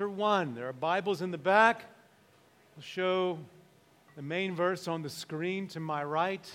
chapter 0.00 0.10
1. 0.10 0.54
There 0.54 0.68
are 0.68 0.72
Bibles 0.72 1.22
in 1.22 1.32
the 1.32 1.38
back. 1.38 1.82
We'll 2.76 2.84
show 2.84 3.36
the 4.14 4.22
main 4.22 4.54
verse 4.54 4.86
on 4.86 5.02
the 5.02 5.10
screen 5.10 5.66
to 5.70 5.80
my 5.80 6.04
right. 6.04 6.48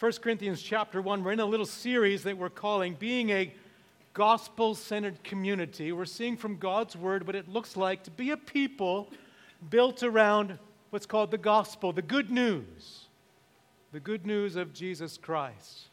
1 0.00 0.12
Corinthians 0.22 0.62
chapter 0.62 1.02
1. 1.02 1.22
We're 1.22 1.32
in 1.32 1.40
a 1.40 1.44
little 1.44 1.66
series 1.66 2.22
that 2.22 2.38
we're 2.38 2.48
calling 2.48 2.94
Being 2.94 3.28
a 3.28 3.52
Gospel 4.14 4.74
Centered 4.74 5.22
Community. 5.22 5.92
We're 5.92 6.06
seeing 6.06 6.38
from 6.38 6.56
God's 6.56 6.96
Word 6.96 7.26
what 7.26 7.36
it 7.36 7.50
looks 7.50 7.76
like 7.76 8.02
to 8.04 8.10
be 8.10 8.30
a 8.30 8.36
people 8.38 9.10
built 9.68 10.02
around 10.02 10.58
what's 10.88 11.04
called 11.04 11.32
the 11.32 11.36
gospel, 11.36 11.92
the 11.92 12.00
good 12.00 12.30
news, 12.30 13.08
the 13.92 14.00
good 14.00 14.24
news 14.24 14.56
of 14.56 14.72
Jesus 14.72 15.18
Christ. 15.18 15.88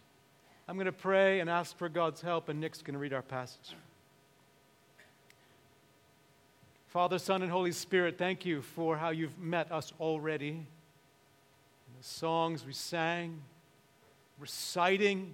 I'm 0.70 0.78
going 0.78 0.86
to 0.86 0.94
pray 0.94 1.42
and 1.42 1.50
ask 1.50 1.78
for 1.78 1.90
God's 1.90 2.22
help, 2.22 2.48
and 2.48 2.62
Nick's 2.62 2.82
going 2.82 2.94
to 2.94 3.00
read 3.00 3.12
our 3.12 3.22
passage. 3.22 3.76
Father, 6.92 7.20
Son, 7.20 7.42
and 7.42 7.50
Holy 7.50 7.72
Spirit, 7.72 8.18
thank 8.18 8.46
you 8.46 8.62
for 8.62 8.98
how 8.98 9.12
you've 9.12 9.40
met 9.40 9.72
us 9.72 9.94
already. 9.98 10.50
In 10.50 10.66
the 11.98 12.04
songs 12.04 12.66
we 12.66 12.74
sang, 12.74 13.40
reciting 14.38 15.34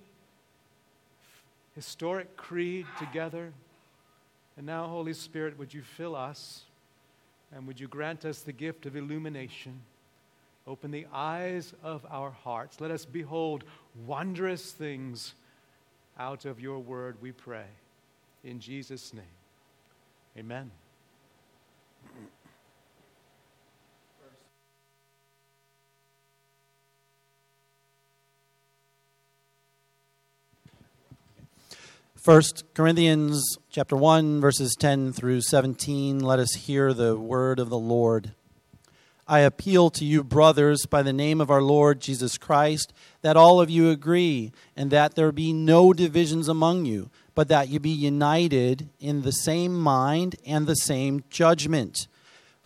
historic 1.73 2.38
creed 2.38 2.85
together. 2.99 3.52
And 4.55 4.68
now, 4.68 4.85
Holy 4.85 5.13
Spirit, 5.13 5.58
would 5.58 5.73
you 5.73 5.82
fill 5.82 6.16
us 6.16 6.62
and 7.52 7.66
would 7.66 7.80
you 7.80 7.88
grant 7.88 8.24
us 8.24 8.41
the 8.41 8.54
gift 8.54 8.85
of 8.85 8.96
illumination? 8.96 9.82
Open 10.68 10.91
the 10.91 11.08
eyes 11.12 11.74
of 11.84 12.05
our 12.12 12.30
hearts. 12.30 12.80
Let 12.80 12.91
us 12.91 13.04
behold 13.04 13.63
wondrous 14.05 14.74
things 14.74 15.34
out 16.20 16.46
of 16.46 16.60
your 16.60 16.77
word, 16.77 17.18
we 17.20 17.32
pray. 17.32 17.66
In 18.44 18.60
Jesus' 18.60 19.12
name, 19.12 19.24
amen. 20.38 20.70
First 32.18 32.63
Corinthians 32.73 33.57
chapter 33.70 33.96
1 33.96 34.41
verses 34.41 34.76
10 34.77 35.13
through 35.13 35.41
17 35.41 36.20
let 36.20 36.40
us 36.40 36.54
hear 36.54 36.91
the 36.91 37.15
word 37.15 37.59
of 37.59 37.70
the 37.70 37.77
Lord. 37.77 38.32
I 39.27 39.41
appeal 39.41 39.91
to 39.91 40.04
you 40.04 40.24
brothers 40.24 40.87
by 40.87 41.04
the 41.04 41.13
name 41.13 41.40
of 41.40 41.51
our 41.51 41.62
Lord 41.62 42.01
Jesus 42.01 42.40
Christ 42.40 42.91
that 43.21 43.37
all 43.37 43.62
of 43.62 43.70
you 43.70 43.91
agree 43.91 44.51
and 44.76 44.90
that 44.90 45.13
there 45.13 45.32
be 45.32 45.54
no 45.54 45.93
divisions 45.93 46.49
among 46.49 46.85
you 46.85 47.12
but 47.35 47.49
that 47.49 47.70
you 47.70 47.79
be 47.79 47.91
united 47.91 48.90
in 48.99 49.21
the 49.21 49.31
same 49.31 49.79
mind 49.79 50.37
and 50.46 50.65
the 50.65 50.76
same 50.76 51.24
judgment. 51.29 52.07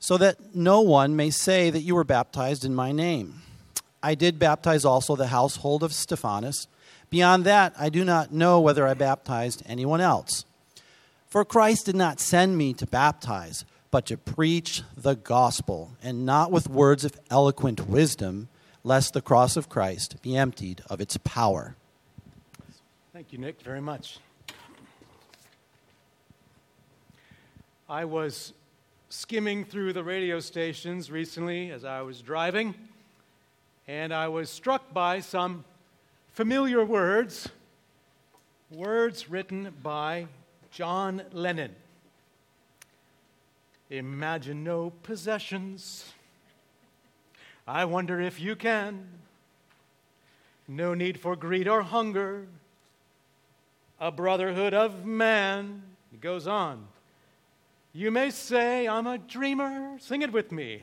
so 0.00 0.16
that 0.16 0.54
no 0.54 0.80
one 0.80 1.14
may 1.14 1.30
say 1.30 1.70
that 1.70 1.82
you 1.82 1.94
were 1.94 2.04
baptized 2.04 2.64
in 2.64 2.74
my 2.74 2.90
name. 2.90 3.42
I 4.02 4.14
did 4.14 4.38
baptize 4.38 4.84
also 4.84 5.14
the 5.14 5.26
household 5.26 5.82
of 5.82 5.92
Stephanas. 5.92 6.66
Beyond 7.10 7.44
that, 7.44 7.74
I 7.78 7.90
do 7.90 8.02
not 8.04 8.32
know 8.32 8.60
whether 8.60 8.86
I 8.86 8.94
baptized 8.94 9.62
anyone 9.66 10.00
else. 10.00 10.46
For 11.28 11.44
Christ 11.44 11.86
did 11.86 11.96
not 11.96 12.18
send 12.18 12.56
me 12.56 12.72
to 12.74 12.86
baptize, 12.86 13.64
but 13.90 14.06
to 14.06 14.16
preach 14.16 14.82
the 14.96 15.14
gospel, 15.14 15.92
and 16.02 16.24
not 16.24 16.50
with 16.50 16.68
words 16.68 17.04
of 17.04 17.20
eloquent 17.30 17.86
wisdom, 17.86 18.48
lest 18.82 19.12
the 19.12 19.20
cross 19.20 19.56
of 19.56 19.68
Christ 19.68 20.22
be 20.22 20.34
emptied 20.34 20.82
of 20.88 21.00
its 21.00 21.18
power. 21.18 21.76
Thank 23.12 23.32
you, 23.32 23.38
Nick, 23.38 23.60
very 23.60 23.82
much. 23.82 24.18
I 27.88 28.06
was 28.06 28.54
skimming 29.12 29.64
through 29.64 29.92
the 29.92 30.04
radio 30.04 30.38
stations 30.38 31.10
recently 31.10 31.72
as 31.72 31.84
I 31.84 32.00
was 32.02 32.22
driving, 32.22 32.76
and 33.88 34.14
I 34.14 34.28
was 34.28 34.48
struck 34.48 34.94
by 34.94 35.18
some 35.18 35.64
familiar 36.32 36.84
words, 36.84 37.48
words 38.70 39.28
written 39.28 39.74
by 39.82 40.28
John 40.70 41.22
Lennon. 41.32 41.74
Imagine 43.90 44.62
no 44.62 44.90
possessions. 45.02 46.12
I 47.66 47.86
wonder 47.86 48.20
if 48.20 48.40
you 48.40 48.54
can. 48.54 49.08
No 50.68 50.94
need 50.94 51.18
for 51.18 51.34
greed 51.34 51.66
or 51.66 51.82
hunger. 51.82 52.46
A 53.98 54.12
brotherhood 54.12 54.72
of 54.72 55.04
man. 55.04 55.82
He 56.12 56.16
goes 56.16 56.46
on. 56.46 56.86
You 57.92 58.10
may 58.10 58.30
say 58.30 58.86
I'm 58.86 59.06
a 59.06 59.18
dreamer, 59.18 59.98
sing 59.98 60.22
it 60.22 60.32
with 60.32 60.52
me, 60.52 60.82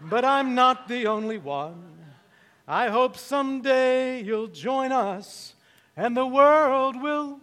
but 0.00 0.24
I'm 0.24 0.54
not 0.54 0.88
the 0.88 1.06
only 1.06 1.38
one. 1.38 1.92
I 2.66 2.88
hope 2.88 3.16
someday 3.16 4.22
you'll 4.22 4.48
join 4.48 4.90
us 4.90 5.54
and 5.96 6.16
the 6.16 6.26
world 6.26 7.00
will 7.00 7.38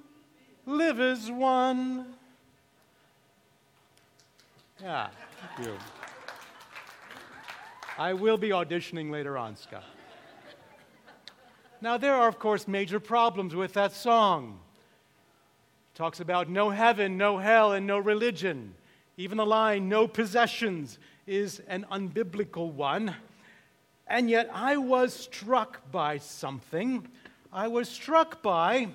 live 0.66 1.00
as 1.00 1.32
one. 1.32 2.14
Yeah, 4.82 5.10
thank 5.56 5.68
you. 5.68 5.78
I 7.98 8.14
will 8.14 8.38
be 8.38 8.50
auditioning 8.50 9.12
later 9.12 9.38
on, 9.38 9.56
Scott. 9.56 9.84
Now, 11.82 11.98
there 11.98 12.16
are, 12.16 12.28
of 12.28 12.40
course, 12.40 12.68
major 12.68 13.00
problems 13.00 13.56
with 13.56 13.74
that 13.74 13.94
song. 13.94 14.60
It 15.94 15.98
talks 15.98 16.20
about 16.20 16.50
no 16.50 16.70
heaven, 16.70 17.18
no 17.18 17.38
hell, 17.38 17.72
and 17.74 17.88
no 17.88 17.98
religion. 17.98 18.74
Even 19.20 19.38
the 19.38 19.46
line, 19.46 19.90
no 19.90 20.08
possessions, 20.08 20.98
is 21.28 21.62
an 21.68 21.86
unbiblical 21.92 22.72
one. 22.72 23.14
And 24.08 24.30
yet 24.30 24.50
I 24.54 24.78
was 24.78 25.14
struck 25.14 25.92
by 25.92 26.20
something. 26.20 27.06
I 27.52 27.68
was 27.68 27.90
struck 27.90 28.42
by 28.42 28.88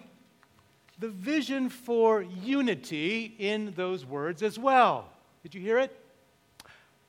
the 0.99 1.11
vision 1.11 1.69
for 1.69 2.23
unity 2.23 3.35
in 3.39 3.75
those 3.77 4.07
words 4.07 4.43
as 4.43 4.59
well. 4.59 5.11
Did 5.43 5.55
you 5.55 5.61
hear 5.61 5.77
it? 5.77 5.95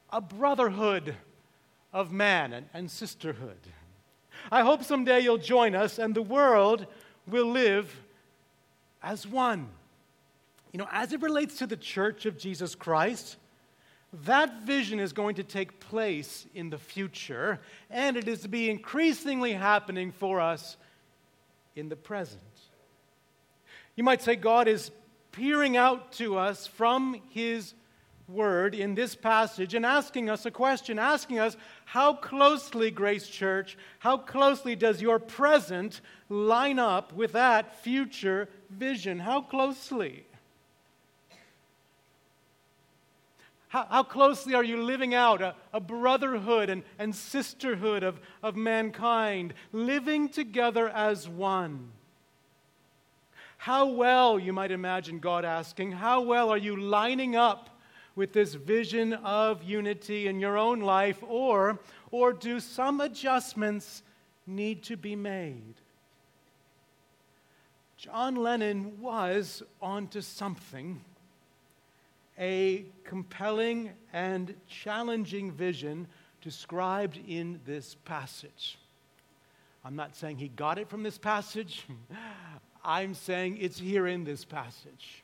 A 0.09 0.19
brotherhood 0.19 1.15
of 1.93 2.11
man 2.11 2.51
and, 2.51 2.65
and 2.73 2.91
sisterhood. 2.91 3.61
I 4.51 4.61
hope 4.61 4.83
someday 4.83 5.21
you'll 5.21 5.37
join 5.37 5.73
us 5.73 5.99
and 5.99 6.13
the 6.13 6.21
world 6.21 6.85
will 7.25 7.49
live 7.49 7.97
as 9.01 9.25
one. 9.25 9.69
You 10.75 10.79
know, 10.79 10.89
as 10.91 11.13
it 11.13 11.21
relates 11.21 11.59
to 11.59 11.67
the 11.67 11.77
church 11.77 12.25
of 12.25 12.37
Jesus 12.37 12.75
Christ, 12.75 13.37
that 14.25 14.63
vision 14.63 14.99
is 14.99 15.13
going 15.13 15.35
to 15.35 15.43
take 15.43 15.79
place 15.79 16.45
in 16.53 16.69
the 16.69 16.77
future, 16.77 17.61
and 17.89 18.17
it 18.17 18.27
is 18.27 18.41
to 18.41 18.49
be 18.49 18.69
increasingly 18.69 19.53
happening 19.53 20.11
for 20.11 20.41
us 20.41 20.75
in 21.77 21.87
the 21.87 21.95
present. 21.95 22.41
You 23.95 24.03
might 24.03 24.21
say 24.21 24.35
God 24.35 24.67
is 24.67 24.91
peering 25.31 25.77
out 25.77 26.11
to 26.13 26.37
us 26.37 26.67
from 26.67 27.21
His 27.29 27.73
Word 28.27 28.75
in 28.75 28.95
this 28.95 29.15
passage 29.15 29.75
and 29.75 29.85
asking 29.85 30.29
us 30.29 30.45
a 30.45 30.51
question, 30.51 30.99
asking 30.99 31.39
us, 31.39 31.55
How 31.85 32.15
closely, 32.15 32.91
Grace 32.91 33.29
Church, 33.29 33.77
how 33.99 34.17
closely 34.17 34.75
does 34.75 35.01
your 35.01 35.19
present 35.19 36.01
line 36.27 36.79
up 36.79 37.13
with 37.13 37.31
that 37.31 37.81
future 37.81 38.49
vision? 38.69 39.19
How 39.19 39.39
closely? 39.39 40.25
How, 43.67 43.85
how 43.89 44.03
closely 44.03 44.53
are 44.53 44.63
you 44.63 44.81
living 44.81 45.13
out 45.13 45.41
a, 45.41 45.55
a 45.73 45.79
brotherhood 45.79 46.69
and, 46.69 46.83
and 46.99 47.15
sisterhood 47.15 48.03
of, 48.03 48.19
of 48.43 48.55
mankind, 48.55 49.53
living 49.71 50.29
together 50.29 50.89
as 50.89 51.27
one? 51.27 51.91
How 53.57 53.87
well, 53.87 54.37
you 54.37 54.53
might 54.53 54.71
imagine 54.71 55.19
God 55.19 55.43
asking, 55.43 55.93
how 55.93 56.21
well 56.21 56.49
are 56.49 56.57
you 56.57 56.75
lining 56.75 57.35
up 57.35 57.69
with 58.15 58.31
this 58.31 58.53
vision 58.53 59.13
of 59.13 59.63
unity 59.63 60.27
in 60.27 60.39
your 60.39 60.57
own 60.57 60.79
life, 60.79 61.17
or, 61.27 61.79
or 62.11 62.31
do 62.31 62.59
some 62.59 63.01
adjustments 63.01 64.03
need 64.45 64.83
to 64.83 64.95
be 64.95 65.15
made? 65.15 65.73
John 67.97 68.35
Lennon 68.35 69.01
was 69.01 69.63
onto 69.81 70.21
something 70.21 71.01
a 72.39 72.85
compelling 73.03 73.91
and 74.13 74.53
challenging 74.67 75.51
vision 75.51 76.07
described 76.41 77.19
in 77.27 77.59
this 77.65 77.95
passage. 78.05 78.77
I'm 79.83 79.95
not 79.95 80.15
saying 80.15 80.37
he 80.37 80.49
got 80.49 80.77
it 80.77 80.89
from 80.89 81.03
this 81.03 81.17
passage. 81.17 81.85
I'm 82.85 83.13
saying 83.13 83.57
it's 83.59 83.79
here 83.79 84.07
in 84.07 84.23
this 84.23 84.45
passage 84.45 85.23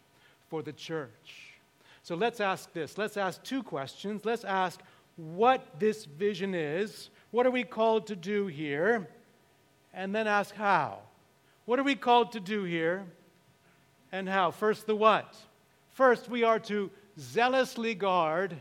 for 0.50 0.62
the 0.62 0.74
church. 0.74 1.52
So 2.04 2.16
let's 2.16 2.40
ask 2.40 2.72
this. 2.74 2.98
Let's 2.98 3.18
ask 3.18 3.44
two 3.44 3.62
questions. 3.62 4.26
Let's 4.26 4.44
ask 4.44 4.80
what 5.16 5.80
this 5.80 6.06
vision 6.06 6.56
is. 6.56 7.10
What 7.32 7.46
are 7.46 7.52
we 7.52 7.64
called 7.64 8.08
to 8.08 8.16
do 8.16 8.48
here? 8.48 9.08
And 9.94 10.14
then 10.16 10.28
ask 10.28 10.56
how. 10.56 11.00
What 11.66 11.80
are 11.80 11.84
we 11.84 11.96
called 11.96 12.32
to 12.32 12.40
do 12.40 12.64
here? 12.64 13.06
And 14.12 14.28
how? 14.28 14.52
First, 14.52 14.88
the 14.88 14.96
what? 14.96 15.36
First, 15.92 16.30
we 16.30 16.44
are 16.44 16.60
to 16.60 16.90
zealously 17.20 17.96
guard 17.96 18.58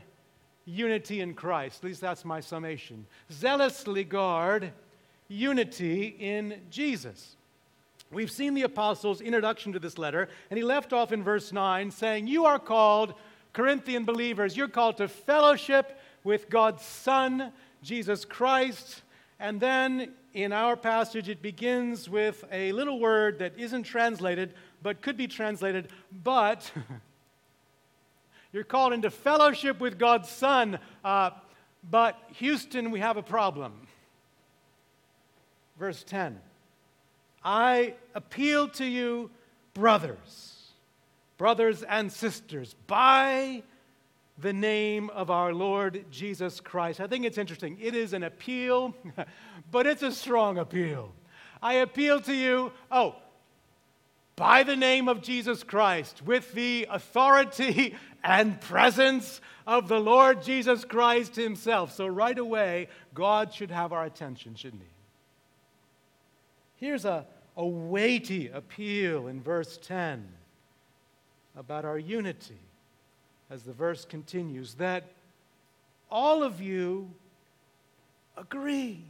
unity 0.64 1.20
in 1.20 1.34
Christ. 1.34 1.80
At 1.82 1.88
least 1.88 2.00
that's 2.00 2.24
my 2.24 2.40
summation. 2.40 3.06
Zealously 3.30 4.04
guard 4.04 4.72
unity 5.28 6.16
in 6.18 6.60
Jesus. 6.70 7.36
We've 8.12 8.30
seen 8.30 8.54
the 8.54 8.62
apostles' 8.62 9.20
introduction 9.20 9.72
to 9.72 9.78
this 9.78 9.96
letter, 9.96 10.28
and 10.50 10.58
he 10.58 10.64
left 10.64 10.92
off 10.92 11.12
in 11.12 11.22
verse 11.22 11.52
9 11.52 11.90
saying, 11.90 12.26
You 12.26 12.44
are 12.44 12.58
called, 12.58 13.14
Corinthian 13.52 14.04
believers, 14.04 14.56
you're 14.56 14.68
called 14.68 14.96
to 14.96 15.08
fellowship 15.08 15.98
with 16.24 16.50
God's 16.50 16.84
Son, 16.84 17.52
Jesus 17.82 18.24
Christ. 18.24 19.02
And 19.38 19.60
then 19.60 20.12
in 20.34 20.52
our 20.52 20.76
passage, 20.76 21.28
it 21.28 21.40
begins 21.40 22.08
with 22.08 22.44
a 22.52 22.72
little 22.72 23.00
word 23.00 23.38
that 23.38 23.54
isn't 23.56 23.84
translated, 23.84 24.54
but 24.82 25.02
could 25.02 25.16
be 25.16 25.26
translated, 25.26 25.88
but. 26.22 26.70
You're 28.52 28.64
called 28.64 28.92
into 28.92 29.10
fellowship 29.10 29.80
with 29.80 29.98
God's 29.98 30.28
Son. 30.28 30.78
Uh, 31.04 31.30
but, 31.88 32.18
Houston, 32.36 32.90
we 32.90 33.00
have 33.00 33.16
a 33.16 33.22
problem. 33.22 33.72
Verse 35.78 36.04
10 36.04 36.38
I 37.42 37.94
appeal 38.14 38.68
to 38.70 38.84
you, 38.84 39.30
brothers, 39.72 40.72
brothers 41.38 41.82
and 41.82 42.12
sisters, 42.12 42.74
by 42.86 43.62
the 44.36 44.52
name 44.52 45.10
of 45.10 45.30
our 45.30 45.52
Lord 45.54 46.04
Jesus 46.10 46.60
Christ. 46.60 47.00
I 47.00 47.06
think 47.06 47.24
it's 47.24 47.38
interesting. 47.38 47.78
It 47.80 47.94
is 47.94 48.12
an 48.12 48.24
appeal, 48.24 48.94
but 49.70 49.86
it's 49.86 50.02
a 50.02 50.12
strong 50.12 50.58
appeal. 50.58 51.12
I 51.62 51.74
appeal 51.74 52.20
to 52.22 52.34
you, 52.34 52.72
oh, 52.90 53.16
by 54.40 54.62
the 54.62 54.74
name 54.74 55.06
of 55.06 55.20
Jesus 55.20 55.62
Christ, 55.62 56.22
with 56.24 56.54
the 56.54 56.88
authority 56.90 57.94
and 58.24 58.58
presence 58.58 59.38
of 59.66 59.86
the 59.86 60.00
Lord 60.00 60.42
Jesus 60.42 60.82
Christ 60.82 61.36
Himself. 61.36 61.92
So, 61.92 62.06
right 62.06 62.38
away, 62.38 62.88
God 63.12 63.52
should 63.52 63.70
have 63.70 63.92
our 63.92 64.06
attention, 64.06 64.54
shouldn't 64.54 64.80
He? 64.80 66.86
Here's 66.86 67.04
a, 67.04 67.26
a 67.54 67.66
weighty 67.66 68.48
appeal 68.48 69.26
in 69.26 69.42
verse 69.42 69.78
10 69.82 70.26
about 71.54 71.84
our 71.84 71.98
unity 71.98 72.60
as 73.50 73.64
the 73.64 73.74
verse 73.74 74.06
continues 74.06 74.72
that 74.76 75.04
all 76.10 76.42
of 76.42 76.62
you 76.62 77.10
agree 78.38 79.04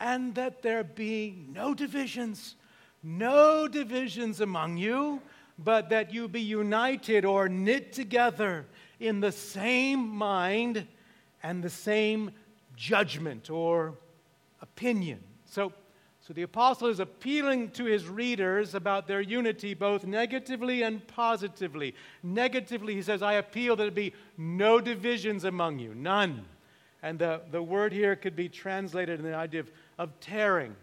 and 0.00 0.34
that 0.34 0.62
there 0.62 0.82
be 0.82 1.44
no 1.52 1.74
divisions, 1.74 2.56
no 3.04 3.68
divisions 3.68 4.40
among 4.40 4.78
you, 4.78 5.20
but 5.58 5.90
that 5.90 6.12
you 6.12 6.26
be 6.26 6.40
united 6.40 7.24
or 7.24 7.48
knit 7.48 7.92
together 7.92 8.66
in 8.98 9.20
the 9.20 9.30
same 9.30 10.08
mind 10.08 10.86
and 11.42 11.62
the 11.62 11.70
same 11.70 12.30
judgment 12.76 13.50
or 13.50 13.94
opinion. 14.62 15.20
So, 15.44 15.72
so 16.20 16.32
the 16.32 16.42
apostle 16.42 16.88
is 16.88 17.00
appealing 17.00 17.70
to 17.72 17.84
his 17.84 18.08
readers 18.08 18.74
about 18.74 19.06
their 19.06 19.20
unity, 19.20 19.74
both 19.74 20.06
negatively 20.06 20.82
and 20.82 21.06
positively. 21.06 21.94
Negatively, 22.22 22.94
he 22.94 23.02
says, 23.02 23.22
I 23.22 23.34
appeal 23.34 23.76
that 23.76 23.82
there 23.82 23.90
be 23.90 24.14
no 24.38 24.80
divisions 24.80 25.44
among 25.44 25.78
you, 25.78 25.94
none. 25.94 26.46
And 27.02 27.18
the, 27.18 27.42
the 27.50 27.62
word 27.62 27.92
here 27.92 28.16
could 28.16 28.34
be 28.34 28.48
translated 28.48 29.20
in 29.20 29.26
the 29.26 29.36
idea 29.36 29.60
of, 29.60 29.70
of 29.98 30.18
tearing. 30.20 30.74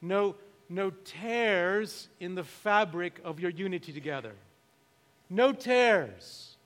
No, 0.00 0.36
no 0.68 0.90
tears 0.90 2.08
in 2.20 2.34
the 2.34 2.44
fabric 2.44 3.20
of 3.24 3.40
your 3.40 3.50
unity 3.50 3.92
together. 3.92 4.32
No 5.30 5.52
tears 5.52 6.56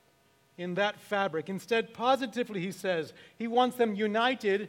in 0.56 0.74
that 0.74 1.00
fabric. 1.00 1.48
Instead, 1.48 1.94
positively, 1.94 2.60
he 2.60 2.72
says, 2.72 3.12
he 3.36 3.46
wants 3.46 3.76
them 3.76 3.94
united 3.94 4.68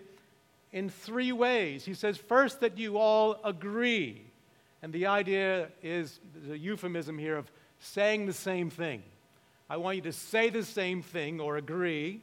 in 0.71 0.89
three 0.89 1.31
ways. 1.31 1.83
He 1.83 1.93
says, 1.93 2.17
first, 2.17 2.59
that 2.59 2.77
you 2.77 2.97
all 2.97 3.39
agree. 3.43 4.23
And 4.81 4.93
the 4.93 5.07
idea 5.07 5.69
is 5.81 6.19
the 6.47 6.57
euphemism 6.57 7.17
here 7.17 7.35
of 7.35 7.51
saying 7.79 8.25
the 8.25 8.33
same 8.33 8.69
thing. 8.69 9.03
I 9.69 9.77
want 9.77 9.97
you 9.97 10.01
to 10.03 10.13
say 10.13 10.49
the 10.49 10.63
same 10.63 11.01
thing 11.01 11.39
or 11.39 11.57
agree. 11.57 12.21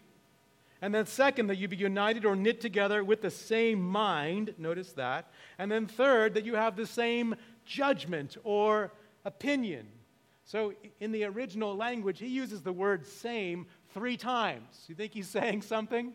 And 0.82 0.94
then, 0.94 1.06
second, 1.06 1.46
that 1.46 1.56
you 1.56 1.68
be 1.68 1.76
united 1.76 2.24
or 2.24 2.36
knit 2.36 2.60
together 2.60 3.02
with 3.02 3.22
the 3.22 3.30
same 3.30 3.80
mind. 3.80 4.54
Notice 4.58 4.92
that. 4.92 5.30
And 5.58 5.70
then, 5.70 5.86
third, 5.86 6.34
that 6.34 6.44
you 6.44 6.54
have 6.54 6.76
the 6.76 6.86
same 6.86 7.34
judgment 7.64 8.36
or 8.44 8.92
opinion. 9.24 9.86
So, 10.44 10.74
in 11.00 11.12
the 11.12 11.24
original 11.24 11.74
language, 11.74 12.18
he 12.18 12.28
uses 12.28 12.62
the 12.62 12.72
word 12.72 13.06
same 13.06 13.66
three 13.94 14.16
times. 14.16 14.84
You 14.86 14.94
think 14.94 15.12
he's 15.12 15.28
saying 15.40 15.62
something? 15.62 16.12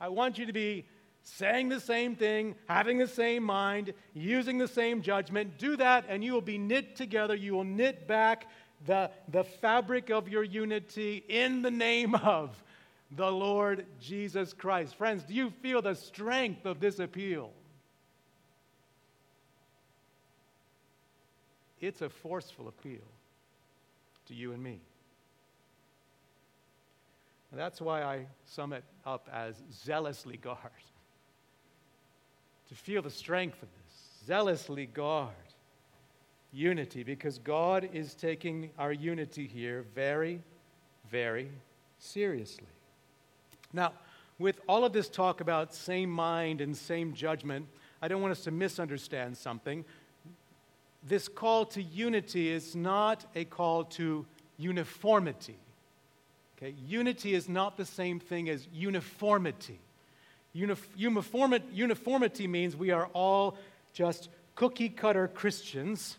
I 0.00 0.08
want 0.08 0.36
you 0.36 0.46
to 0.46 0.52
be 0.52 0.86
saying 1.22 1.68
the 1.68 1.80
same 1.80 2.14
thing, 2.14 2.54
having 2.68 2.98
the 2.98 3.08
same 3.08 3.42
mind, 3.42 3.94
using 4.14 4.58
the 4.58 4.68
same 4.68 5.00
judgment. 5.00 5.58
Do 5.58 5.76
that, 5.76 6.04
and 6.08 6.22
you 6.22 6.32
will 6.32 6.40
be 6.40 6.58
knit 6.58 6.96
together. 6.96 7.34
You 7.34 7.54
will 7.54 7.64
knit 7.64 8.06
back 8.06 8.46
the, 8.84 9.10
the 9.28 9.44
fabric 9.44 10.10
of 10.10 10.28
your 10.28 10.44
unity 10.44 11.24
in 11.28 11.62
the 11.62 11.70
name 11.70 12.14
of 12.14 12.62
the 13.10 13.30
Lord 13.30 13.86
Jesus 14.00 14.52
Christ. 14.52 14.96
Friends, 14.96 15.22
do 15.22 15.34
you 15.34 15.50
feel 15.62 15.80
the 15.80 15.94
strength 15.94 16.66
of 16.66 16.80
this 16.80 16.98
appeal? 16.98 17.52
It's 21.80 22.02
a 22.02 22.08
forceful 22.08 22.68
appeal 22.68 23.04
to 24.26 24.34
you 24.34 24.52
and 24.52 24.62
me. 24.62 24.80
And 27.50 27.60
that's 27.60 27.80
why 27.80 28.02
I 28.02 28.26
sum 28.44 28.72
it 28.72 28.84
up 29.04 29.28
as 29.32 29.62
zealously 29.72 30.36
guard 30.36 30.58
to 32.68 32.74
feel 32.74 33.02
the 33.02 33.10
strength 33.10 33.62
of 33.62 33.68
this. 33.68 34.26
Zealously 34.26 34.86
guard 34.86 35.30
unity 36.52 37.02
because 37.02 37.38
God 37.38 37.88
is 37.92 38.14
taking 38.14 38.70
our 38.78 38.92
unity 38.92 39.46
here 39.46 39.84
very, 39.94 40.40
very 41.08 41.50
seriously. 41.98 42.66
Now, 43.76 43.92
with 44.38 44.58
all 44.66 44.84
of 44.86 44.92
this 44.94 45.08
talk 45.10 45.42
about 45.42 45.74
same 45.74 46.10
mind 46.10 46.62
and 46.62 46.74
same 46.74 47.12
judgment, 47.12 47.66
I 48.00 48.08
don't 48.08 48.22
want 48.22 48.32
us 48.32 48.42
to 48.44 48.50
misunderstand 48.50 49.36
something. 49.36 49.84
This 51.06 51.28
call 51.28 51.66
to 51.66 51.82
unity 51.82 52.48
is 52.48 52.74
not 52.74 53.26
a 53.34 53.44
call 53.44 53.84
to 53.84 54.24
uniformity. 54.56 55.58
Okay? 56.56 56.74
Unity 56.88 57.34
is 57.34 57.50
not 57.50 57.76
the 57.76 57.84
same 57.84 58.18
thing 58.18 58.48
as 58.48 58.66
uniformity. 58.72 59.78
Uniformity 60.54 62.46
means 62.46 62.74
we 62.74 62.92
are 62.92 63.10
all 63.12 63.58
just 63.92 64.30
cookie 64.54 64.88
cutter 64.88 65.28
Christians, 65.28 66.16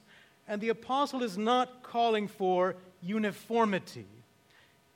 and 0.48 0.62
the 0.62 0.70
apostle 0.70 1.24
is 1.24 1.40
not 1.40 1.82
calling 1.82 2.28
for 2.28 2.76
uniformity. 3.02 4.06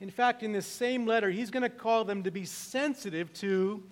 In 0.01 0.09
fact, 0.09 0.41
in 0.41 0.51
this 0.51 0.65
same 0.65 1.05
letter, 1.05 1.29
he's 1.29 1.51
going 1.51 1.63
to 1.63 1.69
call 1.69 2.03
them 2.03 2.23
to 2.23 2.31
be 2.31 2.43
sensitive 2.43 3.31
to 3.35 3.83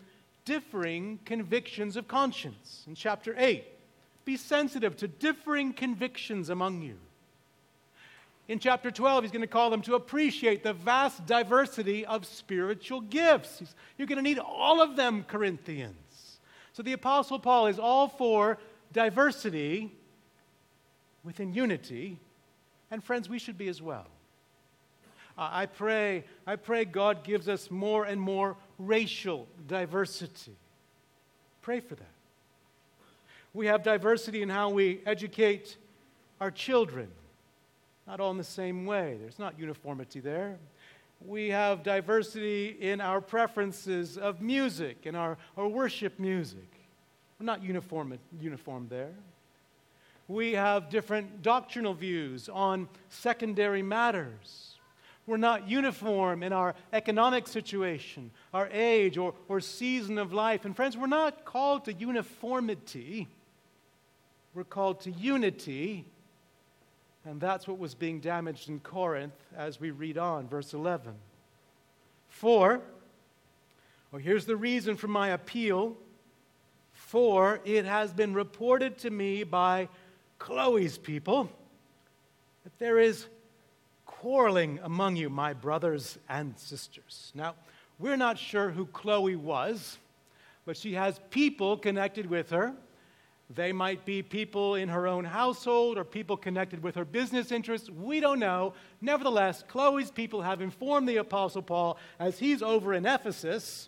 differing 0.43 1.19
convictions 1.23 1.95
of 1.95 2.07
conscience. 2.07 2.83
In 2.87 2.95
chapter 2.95 3.35
8, 3.37 3.63
be 4.25 4.35
sensitive 4.35 4.97
to 4.97 5.07
differing 5.07 5.71
convictions 5.71 6.49
among 6.49 6.81
you. 6.81 6.97
In 8.47 8.57
chapter 8.57 8.89
12, 8.89 9.25
he's 9.25 9.31
going 9.31 9.41
to 9.41 9.47
call 9.47 9.69
them 9.69 9.83
to 9.83 9.93
appreciate 9.93 10.63
the 10.63 10.73
vast 10.73 11.27
diversity 11.27 12.03
of 12.07 12.25
spiritual 12.25 13.01
gifts. 13.01 13.61
You're 13.95 14.07
going 14.07 14.17
to 14.17 14.23
need 14.23 14.39
all 14.39 14.81
of 14.81 14.95
them, 14.95 15.23
Corinthians. 15.23 16.39
So 16.73 16.81
the 16.81 16.93
Apostle 16.93 17.37
Paul 17.37 17.67
is 17.67 17.77
all 17.77 18.07
for 18.07 18.57
diversity 18.91 19.91
within 21.23 21.53
unity, 21.53 22.17
and 22.89 23.03
friends, 23.03 23.29
we 23.29 23.37
should 23.37 23.59
be 23.59 23.67
as 23.67 23.83
well. 23.83 24.07
I 25.39 25.65
pray, 25.67 26.25
I 26.45 26.55
pray 26.57 26.85
God 26.85 27.23
gives 27.23 27.47
us 27.47 27.71
more 27.71 28.05
and 28.05 28.19
more 28.19 28.57
racial 28.77 29.47
diversity. 29.67 30.55
Pray 31.61 31.79
for 31.79 31.95
that. 31.95 32.11
We 33.53 33.67
have 33.67 33.83
diversity 33.83 34.41
in 34.41 34.49
how 34.49 34.69
we 34.69 35.01
educate 35.05 35.77
our 36.41 36.51
children 36.51 37.09
not 38.09 38.19
all 38.19 38.31
in 38.31 38.37
the 38.37 38.43
same 38.43 38.87
way. 38.87 39.17
There's 39.21 39.37
not 39.37 39.59
uniformity 39.59 40.19
there. 40.19 40.57
We 41.23 41.49
have 41.49 41.83
diversity 41.83 42.75
in 42.79 43.01
our 43.01 43.21
preferences 43.21 44.17
of 44.17 44.41
music, 44.41 45.01
in 45.03 45.13
our, 45.13 45.37
our 45.55 45.67
worship 45.67 46.17
music. 46.17 46.67
We're 47.39 47.45
not 47.45 47.61
uniform, 47.61 48.17
uniform 48.41 48.87
there. 48.89 49.13
We 50.27 50.53
have 50.53 50.89
different 50.89 51.43
doctrinal 51.43 51.93
views 51.93 52.49
on 52.49 52.89
secondary 53.09 53.83
matters. 53.83 54.78
We're 55.29 55.37
not 55.37 55.69
uniform 55.69 56.41
in 56.41 56.53
our 56.53 56.73
economic 56.91 57.47
situation, 57.47 58.31
our 58.51 58.67
age, 58.71 59.15
or, 59.15 59.35
or 59.47 59.61
season 59.61 60.17
of 60.17 60.33
life. 60.33 60.65
And 60.65 60.75
friends, 60.75 60.97
we're 60.97 61.05
not 61.05 61.45
called 61.45 61.85
to 61.85 61.93
uniformity, 61.93 63.27
we're 64.55 64.63
called 64.63 65.01
to 65.01 65.11
unity. 65.11 66.05
And 67.25 67.39
that's 67.39 67.67
what 67.67 67.77
was 67.77 67.93
being 67.93 68.21
damaged 68.21 68.69
in 68.69 68.79
Corinth 68.79 69.35
as 69.55 69.79
we 69.79 69.91
read 69.91 70.17
on, 70.17 70.47
verse 70.47 70.73
11. 70.73 71.13
For, 72.29 72.81
well, 74.11 74.21
here's 74.21 74.45
the 74.45 74.55
reason 74.55 74.95
for 74.95 75.09
my 75.09 75.27
appeal. 75.27 75.95
For 76.93 77.61
it 77.65 77.85
has 77.85 78.13
been 78.13 78.33
reported 78.33 78.97
to 78.99 79.11
me 79.11 79.43
by 79.43 79.89
Chloe's 80.39 80.97
people 80.97 81.51
that 82.63 82.79
there 82.79 82.97
is 82.97 83.27
quarreling 84.19 84.77
among 84.83 85.15
you, 85.15 85.29
my 85.29 85.53
brothers 85.53 86.17
and 86.27 86.53
sisters. 86.59 87.31
Now, 87.33 87.55
we're 87.99 88.17
not 88.17 88.37
sure 88.37 88.69
who 88.69 88.85
Chloe 88.87 89.37
was, 89.37 89.97
but 90.65 90.75
she 90.75 90.93
has 90.95 91.21
people 91.29 91.77
connected 91.77 92.29
with 92.29 92.49
her. 92.49 92.73
They 93.49 93.71
might 93.71 94.03
be 94.03 94.21
people 94.21 94.75
in 94.75 94.89
her 94.89 95.07
own 95.07 95.23
household 95.23 95.97
or 95.97 96.03
people 96.03 96.35
connected 96.35 96.83
with 96.83 96.95
her 96.95 97.05
business 97.05 97.53
interests. 97.53 97.89
We 97.89 98.19
don't 98.19 98.39
know. 98.39 98.73
Nevertheless, 98.99 99.63
Chloe's 99.69 100.11
people 100.11 100.41
have 100.41 100.59
informed 100.59 101.07
the 101.07 101.17
Apostle 101.17 101.61
Paul 101.61 101.97
as 102.19 102.37
he's 102.37 102.61
over 102.61 102.93
in 102.93 103.05
Ephesus. 103.05 103.87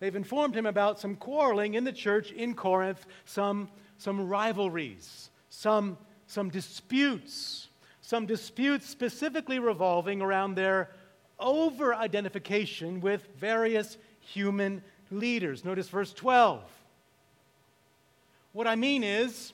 They've 0.00 0.14
informed 0.14 0.54
him 0.54 0.66
about 0.66 1.00
some 1.00 1.16
quarreling 1.16 1.74
in 1.74 1.84
the 1.84 1.92
church 1.92 2.30
in 2.30 2.52
Corinth, 2.52 3.06
some, 3.24 3.70
some 3.96 4.28
rivalries, 4.28 5.30
some, 5.48 5.96
some 6.26 6.50
disputes 6.50 7.68
some 8.06 8.24
disputes 8.24 8.88
specifically 8.88 9.58
revolving 9.58 10.22
around 10.22 10.54
their 10.54 10.90
over 11.40 11.92
identification 11.92 13.00
with 13.00 13.26
various 13.36 13.98
human 14.20 14.80
leaders. 15.10 15.64
Notice 15.64 15.88
verse 15.88 16.12
12. 16.12 16.62
What 18.52 18.68
I 18.68 18.76
mean 18.76 19.02
is 19.02 19.52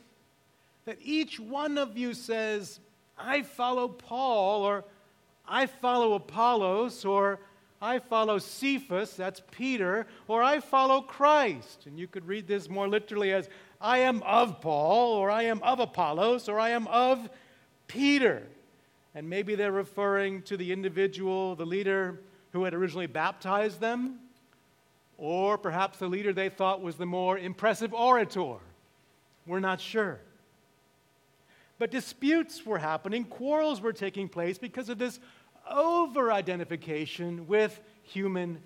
that 0.84 0.98
each 1.00 1.40
one 1.40 1.78
of 1.78 1.96
you 1.96 2.12
says, 2.12 2.78
I 3.16 3.40
follow 3.40 3.88
Paul, 3.88 4.64
or 4.64 4.84
I 5.48 5.64
follow 5.64 6.12
Apollos, 6.12 7.06
or 7.06 7.40
I 7.80 8.00
follow 8.00 8.38
Cephas, 8.38 9.16
that's 9.16 9.40
Peter, 9.50 10.06
or 10.28 10.42
I 10.42 10.60
follow 10.60 11.00
Christ. 11.00 11.86
And 11.86 11.98
you 11.98 12.06
could 12.06 12.26
read 12.26 12.46
this 12.46 12.68
more 12.68 12.86
literally 12.86 13.32
as, 13.32 13.48
I 13.80 14.00
am 14.00 14.22
of 14.24 14.60
Paul, 14.60 15.14
or 15.14 15.30
I 15.30 15.44
am 15.44 15.62
of 15.62 15.80
Apollos, 15.80 16.50
or 16.50 16.60
I 16.60 16.68
am 16.68 16.86
of 16.88 17.30
Peter. 17.92 18.42
And 19.14 19.28
maybe 19.28 19.54
they're 19.54 19.70
referring 19.70 20.42
to 20.42 20.56
the 20.56 20.72
individual, 20.72 21.54
the 21.54 21.66
leader 21.66 22.20
who 22.52 22.64
had 22.64 22.74
originally 22.74 23.06
baptized 23.06 23.80
them, 23.80 24.18
or 25.18 25.58
perhaps 25.58 25.98
the 25.98 26.08
leader 26.08 26.32
they 26.32 26.48
thought 26.48 26.80
was 26.80 26.96
the 26.96 27.06
more 27.06 27.38
impressive 27.38 27.92
orator. 27.92 28.56
We're 29.46 29.60
not 29.60 29.80
sure. 29.80 30.18
But 31.78 31.90
disputes 31.90 32.64
were 32.64 32.78
happening, 32.78 33.24
quarrels 33.24 33.80
were 33.80 33.92
taking 33.92 34.28
place 34.28 34.56
because 34.56 34.88
of 34.88 34.98
this 34.98 35.20
over 35.70 36.32
identification 36.32 37.46
with 37.46 37.80
human 38.02 38.60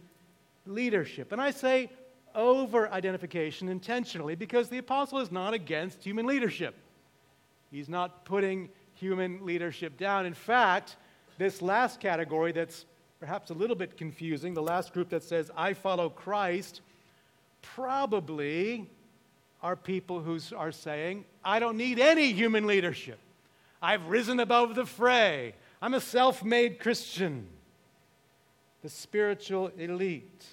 leadership. 0.66 1.32
And 1.32 1.40
I 1.40 1.50
say 1.50 1.90
over 2.34 2.88
identification 2.90 3.68
intentionally 3.68 4.34
because 4.34 4.68
the 4.68 4.78
apostle 4.78 5.18
is 5.18 5.32
not 5.32 5.54
against 5.54 6.04
human 6.04 6.26
leadership. 6.26 6.74
He's 7.70 7.88
not 7.88 8.24
putting 8.24 8.68
human 8.96 9.44
leadership 9.44 9.96
down. 9.96 10.26
In 10.26 10.34
fact, 10.34 10.96
this 11.38 11.62
last 11.62 12.00
category 12.00 12.52
that's 12.52 12.84
perhaps 13.20 13.50
a 13.50 13.54
little 13.54 13.76
bit 13.76 13.96
confusing, 13.96 14.54
the 14.54 14.62
last 14.62 14.92
group 14.92 15.08
that 15.10 15.22
says, 15.22 15.50
I 15.56 15.72
follow 15.72 16.10
Christ, 16.10 16.80
probably 17.62 18.88
are 19.62 19.76
people 19.76 20.20
who 20.20 20.38
are 20.54 20.72
saying, 20.72 21.24
I 21.44 21.58
don't 21.58 21.76
need 21.76 21.98
any 21.98 22.32
human 22.32 22.66
leadership. 22.66 23.18
I've 23.80 24.06
risen 24.06 24.40
above 24.40 24.74
the 24.74 24.86
fray. 24.86 25.54
I'm 25.80 25.94
a 25.94 26.00
self 26.00 26.44
made 26.44 26.78
Christian. 26.78 27.46
The 28.82 28.88
spiritual 28.88 29.70
elite. 29.78 30.44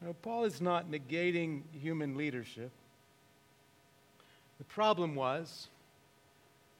Now, 0.00 0.14
Paul 0.20 0.44
is 0.44 0.60
not 0.60 0.90
negating 0.90 1.62
human 1.72 2.16
leadership. 2.16 2.70
The 4.58 4.64
problem 4.64 5.14
was 5.14 5.68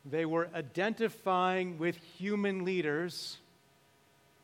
they 0.05 0.25
were 0.25 0.49
identifying 0.55 1.79
with 1.79 1.97
human 1.97 2.65
leaders 2.65 3.39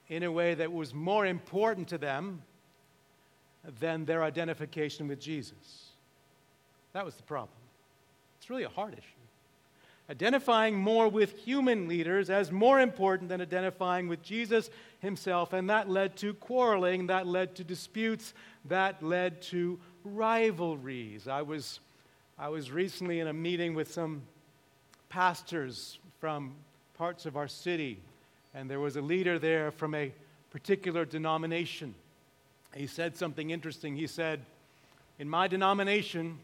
in 0.09 0.23
a 0.23 0.33
way 0.33 0.55
that 0.55 0.73
was 0.73 0.95
more 0.95 1.27
important 1.27 1.89
to 1.89 1.99
them 1.99 2.43
than 3.81 4.05
their 4.05 4.23
identification 4.23 5.09
with 5.09 5.21
Jesus. 5.21 5.91
That 6.93 7.05
was 7.05 7.17
the 7.17 7.23
problem. 7.23 7.59
It's 8.39 8.49
really 8.49 8.63
a 8.63 8.69
hard 8.69 8.95
issue. 8.95 9.03
Identifying 10.11 10.75
more 10.75 11.09
with 11.09 11.37
human 11.37 11.87
leaders 11.87 12.31
as 12.31 12.51
more 12.51 12.81
important 12.81 13.29
than 13.29 13.43
identifying 13.43 14.09
with 14.09 14.23
Jesus 14.23 14.71
himself, 15.01 15.53
and 15.53 15.69
that 15.69 15.91
led 15.91 16.17
to 16.17 16.33
quarreling, 16.35 17.09
that 17.09 17.27
led 17.27 17.57
to 17.57 17.65
disputes, 17.65 18.33
that 18.65 19.03
led 19.03 19.43
to 19.43 19.79
rivalries. 20.05 21.29
I 21.29 21.43
was, 21.43 21.81
I 22.39 22.49
was 22.49 22.71
recently 22.71 23.21
in 23.21 23.27
a 23.27 23.35
meeting 23.35 23.75
with 23.75 23.93
some 23.93 24.23
pastors 25.09 25.99
from 26.21 26.55
parts 26.95 27.27
of 27.27 27.37
our 27.37 27.49
city, 27.49 28.01
and 28.55 28.71
there 28.71 28.81
was 28.81 28.97
a 28.97 29.01
leader 29.01 29.39
there 29.39 29.71
from 29.71 29.95
a 29.95 30.13
particular 30.51 31.05
denomination. 31.05 31.95
He 32.75 32.87
said 32.87 33.17
something 33.17 33.51
interesting. 33.51 33.97
He 33.97 34.07
said, 34.07 34.41
In 35.19 35.29
my 35.29 35.49
denomination, 35.49 36.39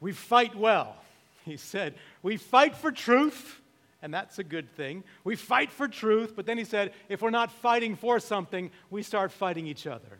we 0.00 0.12
fight 0.12 0.54
well. 0.54 0.96
He 1.44 1.56
said, 1.56 1.94
We 2.22 2.36
fight 2.36 2.76
for 2.76 2.92
truth, 2.92 3.60
and 4.00 4.14
that's 4.14 4.38
a 4.38 4.44
good 4.44 4.72
thing. 4.76 5.02
We 5.24 5.34
fight 5.34 5.72
for 5.72 5.88
truth, 5.88 6.34
but 6.36 6.46
then 6.46 6.56
he 6.56 6.64
said, 6.64 6.92
If 7.08 7.20
we're 7.20 7.30
not 7.30 7.50
fighting 7.50 7.96
for 7.96 8.20
something, 8.20 8.70
we 8.90 9.02
start 9.02 9.32
fighting 9.32 9.66
each 9.66 9.88
other. 9.88 10.18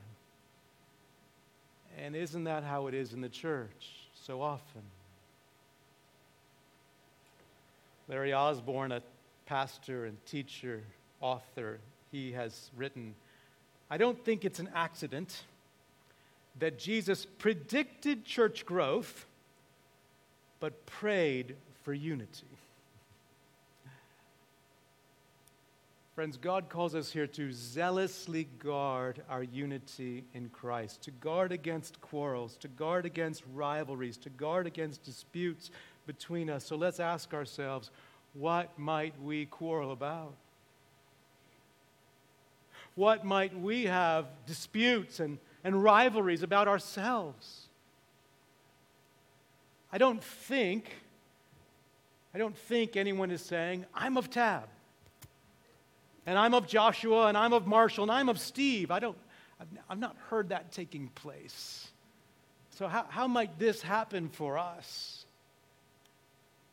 And 1.96 2.16
isn't 2.16 2.44
that 2.44 2.64
how 2.64 2.88
it 2.88 2.94
is 2.94 3.12
in 3.12 3.20
the 3.20 3.28
church 3.28 4.08
so 4.14 4.42
often? 4.42 4.82
Larry 8.08 8.32
Osborne, 8.32 8.92
a 8.92 9.02
pastor 9.46 10.06
and 10.06 10.24
teacher, 10.26 10.82
author, 11.20 11.78
he 12.10 12.32
has 12.32 12.70
written 12.76 13.14
I 13.90 13.98
don't 13.98 14.24
think 14.24 14.46
it's 14.46 14.58
an 14.58 14.70
accident 14.74 15.44
that 16.58 16.78
Jesus 16.78 17.26
predicted 17.26 18.24
church 18.24 18.64
growth 18.64 19.26
but 20.60 20.86
prayed 20.86 21.56
for 21.82 21.92
unity. 21.92 22.46
Friends, 26.14 26.38
God 26.38 26.70
calls 26.70 26.94
us 26.94 27.10
here 27.10 27.26
to 27.26 27.52
zealously 27.52 28.46
guard 28.58 29.22
our 29.28 29.42
unity 29.42 30.24
in 30.34 30.48
Christ, 30.50 31.02
to 31.02 31.10
guard 31.10 31.52
against 31.52 32.00
quarrels, 32.00 32.56
to 32.58 32.68
guard 32.68 33.04
against 33.04 33.42
rivalries, 33.52 34.16
to 34.18 34.30
guard 34.30 34.66
against 34.66 35.02
disputes, 35.02 35.70
between 36.06 36.50
us. 36.50 36.64
So 36.64 36.76
let's 36.76 37.00
ask 37.00 37.32
ourselves 37.34 37.90
what 38.34 38.78
might 38.78 39.20
we 39.22 39.46
quarrel 39.46 39.92
about? 39.92 40.34
What 42.94 43.24
might 43.24 43.58
we 43.58 43.84
have 43.84 44.26
disputes 44.46 45.20
and, 45.20 45.38
and 45.64 45.82
rivalries 45.82 46.42
about 46.42 46.68
ourselves? 46.68 47.68
I 49.92 49.98
don't 49.98 50.22
think, 50.22 50.90
I 52.34 52.38
don't 52.38 52.56
think 52.56 52.96
anyone 52.96 53.30
is 53.30 53.42
saying, 53.42 53.84
I'm 53.94 54.16
of 54.16 54.30
Tab, 54.30 54.68
and 56.26 56.38
I'm 56.38 56.54
of 56.54 56.66
Joshua, 56.66 57.26
and 57.26 57.36
I'm 57.36 57.52
of 57.52 57.66
Marshall, 57.66 58.04
and 58.04 58.12
I'm 58.12 58.28
of 58.28 58.38
Steve. 58.38 58.90
I 58.90 58.98
don't, 58.98 59.18
I've, 59.60 59.68
I've 59.90 59.98
not 59.98 60.16
heard 60.28 60.50
that 60.50 60.72
taking 60.72 61.08
place. 61.08 61.88
So, 62.70 62.88
how, 62.88 63.06
how 63.08 63.26
might 63.26 63.58
this 63.58 63.82
happen 63.82 64.28
for 64.30 64.56
us? 64.56 65.21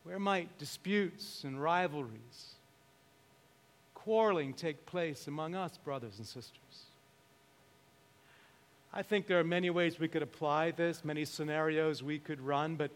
Where 0.04 0.18
might 0.18 0.58
disputes 0.58 1.44
and 1.44 1.62
rivalries, 1.62 2.54
quarreling 3.94 4.54
take 4.54 4.86
place 4.86 5.26
among 5.26 5.54
us, 5.54 5.76
brothers 5.78 6.18
and 6.18 6.26
sisters? 6.26 6.86
I 8.92 9.02
think 9.02 9.26
there 9.26 9.38
are 9.38 9.44
many 9.44 9.70
ways 9.70 10.00
we 10.00 10.08
could 10.08 10.22
apply 10.22 10.72
this, 10.72 11.04
many 11.04 11.24
scenarios 11.24 12.02
we 12.02 12.18
could 12.18 12.40
run, 12.40 12.76
but 12.76 12.90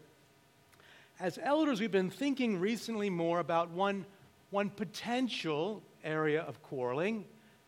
as 1.19 1.39
elders, 1.41 1.79
we've 1.79 1.91
been 1.91 2.09
thinking 2.09 2.59
recently 2.59 3.09
more 3.09 3.39
about 3.39 3.69
one, 3.69 4.05
one 4.49 4.69
potential 4.69 5.81
area 6.03 6.41
of 6.41 6.61
quarreling, 6.63 7.23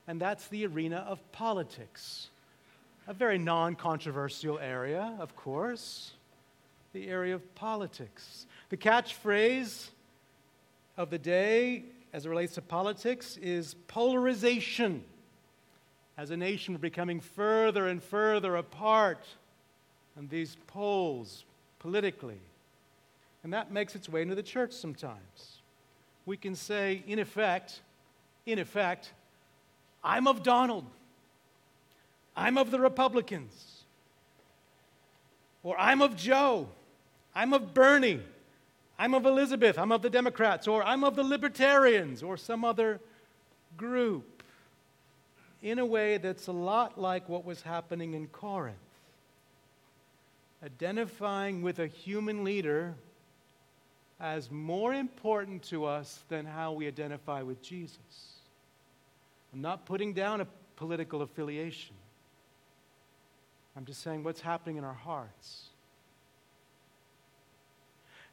and 0.08 0.20
that's 0.20 0.48
the 0.48 0.65
arena 0.65 1.06
of 1.08 1.32
politics. 1.32 2.29
A 3.08 3.13
very 3.13 3.38
non 3.38 3.75
controversial 3.75 4.60
area, 4.60 5.15
of 5.20 5.34
course, 5.38 6.12
the 6.91 7.08
area 7.08 7.36
of 7.36 7.56
politics. 7.56 8.47
The 8.70 8.78
catchphrase 8.78 9.90
of 10.98 11.10
the 11.10 11.18
day 11.18 11.84
as 12.12 12.26
it 12.26 12.30
relates 12.30 12.56
to 12.56 12.62
politics 12.62 13.38
is 13.38 13.76
polarization. 13.88 15.04
As 16.18 16.32
a 16.32 16.38
nation, 16.38 16.74
we're 16.74 16.80
becoming 16.80 17.20
further 17.20 17.88
and 17.88 18.04
further 18.04 18.56
apart 18.56 19.24
on 20.18 20.28
these 20.28 20.58
poles 20.68 21.46
politically. 21.80 22.40
And 23.44 23.54
that 23.54 23.72
makes 23.72 23.96
its 23.96 24.10
way 24.10 24.22
into 24.22 24.36
the 24.36 24.44
church 24.44 24.74
sometimes. 24.74 25.62
We 26.26 26.36
can 26.36 26.56
say, 26.56 27.04
in 27.08 27.20
effect, 27.20 27.80
in 28.46 28.60
effect, 28.60 29.14
I'm 30.04 30.28
of 30.28 30.44
Donald. 30.44 30.86
I'm 32.36 32.58
of 32.58 32.72
the 32.72 32.80
Republicans. 32.80 33.84
Or 35.64 35.80
I'm 35.80 36.02
of 36.02 36.18
Joe. 36.18 36.68
I'm 37.34 37.54
of 37.54 37.74
Bernie. 37.74 38.22
I'm 39.00 39.13
of 39.13 39.25
Elizabeth. 39.25 39.77
I'm 39.77 39.92
of 39.92 40.01
the 40.01 40.10
Democrats. 40.10 40.68
Or 40.68 40.84
I'm 40.84 41.04
of 41.04 41.16
the 41.16 41.24
Libertarians 41.24 42.24
or 42.24 42.38
some 42.38 42.66
other 42.66 43.00
group. 43.75 44.44
In 45.62 45.80
a 45.80 45.86
way 45.86 46.18
that's 46.18 46.48
a 46.48 46.51
lot 46.51 47.00
like 47.00 47.27
what 47.30 47.46
was 47.46 47.62
happening 47.62 48.13
in 48.13 48.27
Corinth. 48.27 48.77
Identifying 50.63 51.62
with 51.62 51.80
a 51.80 51.88
human 51.88 52.44
leader 52.44 52.96
as 54.20 54.50
more 54.50 54.94
important 54.94 55.62
to 55.63 55.86
us 55.86 56.24
than 56.30 56.46
how 56.46 56.72
we 56.72 56.88
identify 56.88 57.44
with 57.44 57.62
Jesus. 57.62 58.39
I'm 59.54 59.62
not 59.62 59.86
putting 59.86 60.13
down 60.13 60.42
a 60.42 60.48
political 60.75 61.22
affiliation. 61.22 61.96
I'm 63.75 63.86
just 63.86 64.01
saying 64.01 64.24
what's 64.24 64.42
happening 64.42 64.77
in 64.77 64.84
our 64.84 64.94
hearts. 64.94 65.70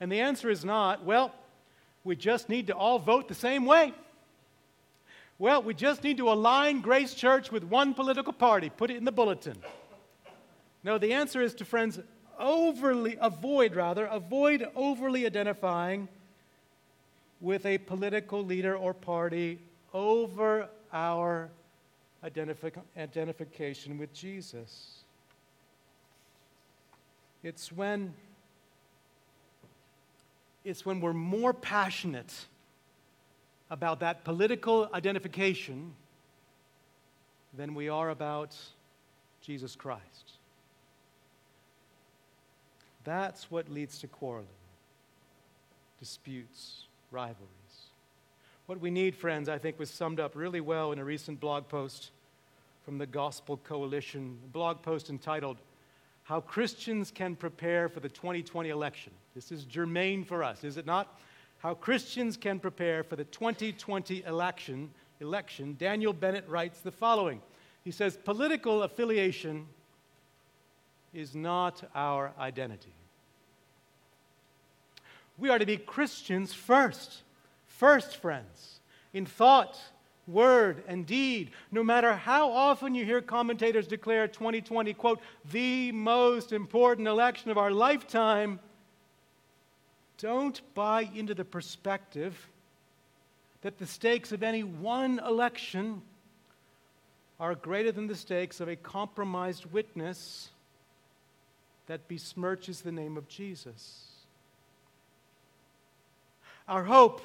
And 0.05 0.13
the 0.13 0.21
answer 0.21 0.51
is 0.51 0.67
not, 0.67 1.03
well, 1.03 1.33
we 2.05 2.15
just 2.15 2.51
need 2.51 2.67
to 2.67 2.75
all 2.75 2.99
vote 2.99 3.27
the 3.27 3.35
same 3.35 3.65
way. 3.65 3.95
Well, 5.39 5.63
we 5.63 5.73
just 5.73 6.05
need 6.05 6.19
to 6.19 6.29
align 6.29 6.83
Grace 6.83 7.15
Church 7.15 7.51
with 7.51 7.65
one 7.65 7.95
political 7.95 8.35
party, 8.35 8.69
put 8.69 8.91
it 8.91 8.99
in 8.99 9.07
the 9.07 9.13
bulletin. 9.13 9.57
No, 10.83 10.99
the 10.99 11.15
answer 11.15 11.41
is 11.41 11.55
to 11.55 11.65
friends, 11.65 12.01
overly, 12.39 13.17
avoid 13.19 13.75
rather, 13.75 14.05
avoid 14.05 14.69
overly 14.77 15.25
identifying 15.25 16.07
with 17.41 17.65
a 17.65 17.79
political 17.79 18.45
leader 18.45 18.77
or 18.77 18.93
party 18.93 19.59
over 19.95 20.69
our 20.93 21.49
identific- 22.23 22.77
identification 22.99 23.97
with 23.97 24.13
Jesus. 24.13 25.05
It's 27.43 27.73
when 27.73 28.13
it's 30.65 30.87
when 30.87 31.01
we're 31.01 31.13
more 31.13 31.53
passionate 31.53 32.33
about 33.71 34.01
that 34.01 34.25
political 34.25 34.89
identification 34.95 35.93
than 37.57 37.75
we 37.75 37.89
are 37.89 38.11
about 38.11 38.57
Jesus 39.41 39.77
Christ. 39.77 40.33
That's 43.05 43.51
what 43.51 43.69
leads 43.69 43.99
to 43.99 44.07
quarreling, 44.07 44.47
disputes, 45.99 46.85
rivalries. 47.11 47.49
What 48.67 48.81
we 48.81 48.91
need, 48.91 49.15
friends, 49.15 49.49
I 49.51 49.59
think 49.59 49.79
was 49.79 49.91
summed 49.91 50.19
up 50.19 50.35
really 50.35 50.61
well 50.61 50.93
in 50.93 50.99
a 50.99 51.05
recent 51.05 51.39
blog 51.39 51.69
post 51.69 52.11
from 52.85 52.97
the 52.97 53.07
Gospel 53.07 53.59
Coalition, 53.59 54.39
a 54.45 54.49
blog 54.49 54.81
post 54.83 55.11
entitled, 55.11 55.59
How 56.23 56.41
Christians 56.41 57.11
Can 57.11 57.37
Prepare 57.37 57.91
for 57.91 58.01
the 58.01 58.09
2020 58.09 58.71
Election. 58.71 59.13
This 59.35 59.51
is 59.51 59.65
germane 59.65 60.23
for 60.25 60.45
us, 60.45 60.63
is 60.63 60.77
it 60.77 60.87
not? 60.87 61.19
How 61.59 61.75
Christians 61.75 62.37
Can 62.37 62.61
Prepare 62.61 63.03
for 63.03 63.17
the 63.17 63.25
2020 63.25 64.23
Election. 64.25 64.91
election. 65.21 65.75
Daniel 65.79 66.13
Bennett 66.13 66.49
writes 66.49 66.81
the 66.81 66.93
following 66.93 67.41
He 67.83 67.91
says, 67.91 68.17
Political 68.17 68.85
affiliation 68.85 69.67
is 71.13 71.35
not 71.35 71.83
our 71.95 72.33
identity. 72.39 72.95
We 75.37 75.49
are 75.49 75.59
to 75.59 75.67
be 75.67 75.79
Christians 75.79 76.55
first. 76.55 77.23
First, 77.67 78.19
friends, 78.19 78.79
in 79.13 79.27
thought, 79.27 79.77
word, 80.29 80.85
and 80.87 81.05
deed. 81.05 81.51
No 81.73 81.83
matter 81.83 82.15
how 82.15 82.53
often 82.53 82.95
you 82.95 83.05
hear 83.05 83.21
commentators 83.21 83.89
declare 83.89 84.29
2020, 84.29 84.95
quote, 84.95 85.21
the 85.51 85.91
most 85.91 86.53
important 86.53 87.09
election 87.09 87.51
of 87.51 87.59
our 87.59 87.73
lifetime, 87.73 88.61
don't 90.25 90.63
buy 90.75 91.07
into 91.15 91.35
the 91.35 91.45
perspective 91.45 92.49
that 93.61 93.77
the 93.77 93.87
stakes 93.87 94.33
of 94.33 94.43
any 94.43 94.63
one 94.63 95.19
election 95.19 96.01
are 97.39 97.55
greater 97.55 97.93
than 97.93 98.07
the 98.07 98.17
stakes 98.17 98.59
of 98.59 98.67
a 98.67 98.75
compromised 98.75 99.67
witness 99.67 100.49
that 101.89 102.09
besmirches 102.09 102.83
the 102.83 102.91
name 102.91 103.19
of 103.19 103.29
Jesus. 103.29 104.13
Our 106.67 106.85
hope, 106.85 107.21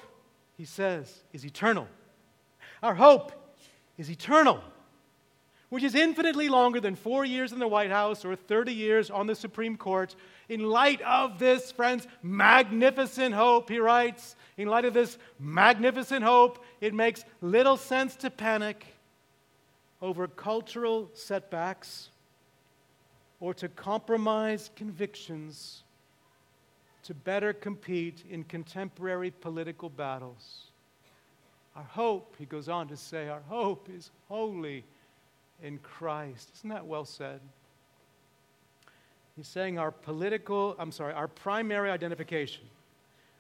he 0.57 0.65
says, 0.65 1.23
is 1.31 1.45
eternal. 1.45 1.87
Our 2.83 2.95
hope 2.95 3.31
is 3.97 4.11
eternal, 4.11 4.61
which 5.69 5.83
is 5.83 5.95
infinitely 5.95 6.49
longer 6.49 6.79
than 6.79 6.95
four 6.95 7.23
years 7.23 7.51
in 7.51 7.59
the 7.59 7.67
White 7.67 7.91
House 7.91 8.25
or 8.25 8.35
30 8.35 8.73
years 8.73 9.09
on 9.09 9.27
the 9.27 9.35
Supreme 9.35 9.77
Court. 9.77 10.15
In 10.49 10.63
light 10.63 11.01
of 11.01 11.37
this, 11.37 11.71
friends, 11.71 12.07
magnificent 12.23 13.35
hope, 13.35 13.69
he 13.69 13.79
writes, 13.79 14.35
in 14.57 14.67
light 14.67 14.85
of 14.85 14.93
this 14.93 15.17
magnificent 15.39 16.23
hope, 16.23 16.63
it 16.81 16.93
makes 16.93 17.23
little 17.41 17.77
sense 17.77 18.15
to 18.17 18.29
panic 18.29 18.85
over 20.01 20.27
cultural 20.27 21.09
setbacks 21.13 22.09
or 23.39 23.53
to 23.53 23.69
compromise 23.69 24.71
convictions 24.75 25.83
to 27.03 27.13
better 27.13 27.53
compete 27.53 28.23
in 28.29 28.43
contemporary 28.43 29.31
political 29.31 29.89
battles. 29.89 30.65
Our 31.75 31.83
hope, 31.83 32.35
he 32.37 32.45
goes 32.45 32.67
on 32.67 32.87
to 32.89 32.97
say, 32.97 33.29
our 33.29 33.41
hope 33.47 33.87
is 33.89 34.11
wholly 34.27 34.83
in 35.63 35.77
Christ. 35.79 36.51
Isn't 36.55 36.69
that 36.69 36.85
well 36.85 37.05
said? 37.05 37.39
He's 39.35 39.47
saying 39.47 39.79
our 39.79 39.91
political, 39.91 40.75
I'm 40.77 40.91
sorry, 40.91 41.13
our 41.13 41.27
primary 41.27 41.89
identification, 41.89 42.63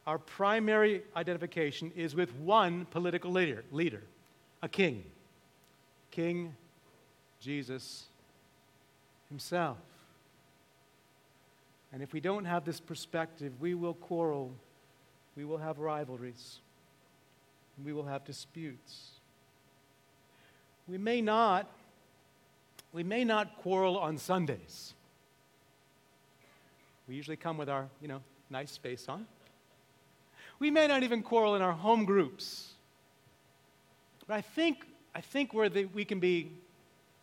our 0.07 0.17
primary 0.17 1.03
identification 1.15 1.91
is 1.95 2.15
with 2.15 2.33
one 2.35 2.85
political 2.85 3.31
leader, 3.31 3.63
leader, 3.71 4.03
a 4.61 4.69
king, 4.69 5.03
King 6.11 6.55
Jesus 7.41 8.05
himself. 9.29 9.77
And 11.91 12.01
if 12.01 12.13
we 12.13 12.19
don't 12.19 12.45
have 12.45 12.65
this 12.65 12.79
perspective, 12.79 13.53
we 13.59 13.73
will 13.73 13.93
quarrel, 13.93 14.53
we 15.35 15.43
will 15.45 15.57
have 15.57 15.79
rivalries, 15.79 16.59
we 17.83 17.93
will 17.93 18.05
have 18.05 18.23
disputes. 18.25 19.11
We 20.87 20.97
may 20.97 21.21
not 21.21 21.69
we 22.91 23.03
may 23.03 23.23
not 23.23 23.57
quarrel 23.57 23.97
on 23.97 24.17
Sundays. 24.17 24.93
We 27.07 27.15
usually 27.15 27.37
come 27.37 27.57
with 27.57 27.69
our, 27.69 27.87
you 28.01 28.07
know, 28.07 28.21
nice 28.49 28.77
face 28.77 29.07
on. 29.07 29.25
We 30.59 30.71
may 30.71 30.87
not 30.87 31.03
even 31.03 31.23
quarrel 31.23 31.55
in 31.55 31.61
our 31.61 31.73
home 31.73 32.05
groups. 32.05 32.73
But 34.27 34.35
I 34.35 34.41
think, 34.41 34.85
I 35.15 35.21
think 35.21 35.53
where 35.53 35.69
the, 35.69 35.85
we 35.85 36.05
can 36.05 36.19
be 36.19 36.51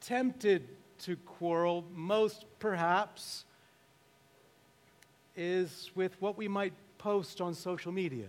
tempted 0.00 0.68
to 1.00 1.16
quarrel 1.16 1.84
most, 1.94 2.46
perhaps, 2.58 3.44
is 5.36 5.90
with 5.94 6.20
what 6.20 6.38
we 6.38 6.48
might 6.48 6.72
post 6.98 7.40
on 7.40 7.54
social 7.54 7.92
media. 7.92 8.26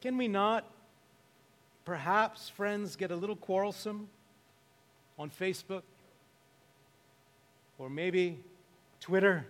Can 0.00 0.16
we 0.16 0.28
not, 0.28 0.64
perhaps, 1.84 2.48
friends, 2.48 2.96
get 2.96 3.10
a 3.10 3.16
little 3.16 3.36
quarrelsome 3.36 4.08
on 5.18 5.30
Facebook? 5.30 5.82
Or 7.78 7.88
maybe 7.90 8.38
Twitter? 9.00 9.46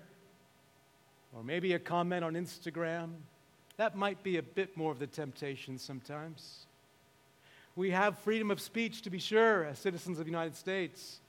Or 1.34 1.42
maybe 1.42 1.74
a 1.74 1.78
comment 1.78 2.24
on 2.24 2.34
Instagram? 2.34 3.10
That 3.76 3.96
might 3.96 4.22
be 4.22 4.38
a 4.38 4.42
bit 4.42 4.76
more 4.76 4.90
of 4.90 4.98
the 4.98 5.06
temptation 5.06 5.78
sometimes. 5.78 6.66
We 7.76 7.90
have 7.90 8.18
freedom 8.18 8.50
of 8.50 8.60
speech, 8.60 9.02
to 9.02 9.10
be 9.10 9.20
sure, 9.20 9.64
as 9.64 9.78
citizens 9.78 10.18
of 10.18 10.24
the 10.24 10.30
United 10.30 10.56
States, 10.56 11.20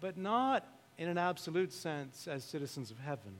but 0.00 0.16
not 0.16 0.66
in 0.98 1.08
an 1.08 1.18
absolute 1.18 1.72
sense 1.72 2.28
as 2.28 2.44
citizens 2.44 2.90
of 2.90 2.98
heaven. 2.98 3.32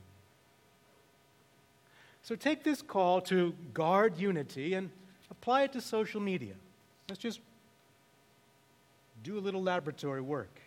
So 2.23 2.35
take 2.35 2.65
this 2.65 2.83
call 2.83 3.21
to 3.23 3.55
guard 3.73 4.19
unity 4.19 4.75
and 4.75 4.91
apply 5.31 5.63
it 5.63 5.73
to 5.75 5.81
social 5.81 6.21
media. 6.21 6.55
Let's 7.09 7.21
just 7.21 7.41
do 9.23 9.39
a 9.39 9.41
little 9.41 9.63
laboratory 9.63 10.21
work. 10.21 10.61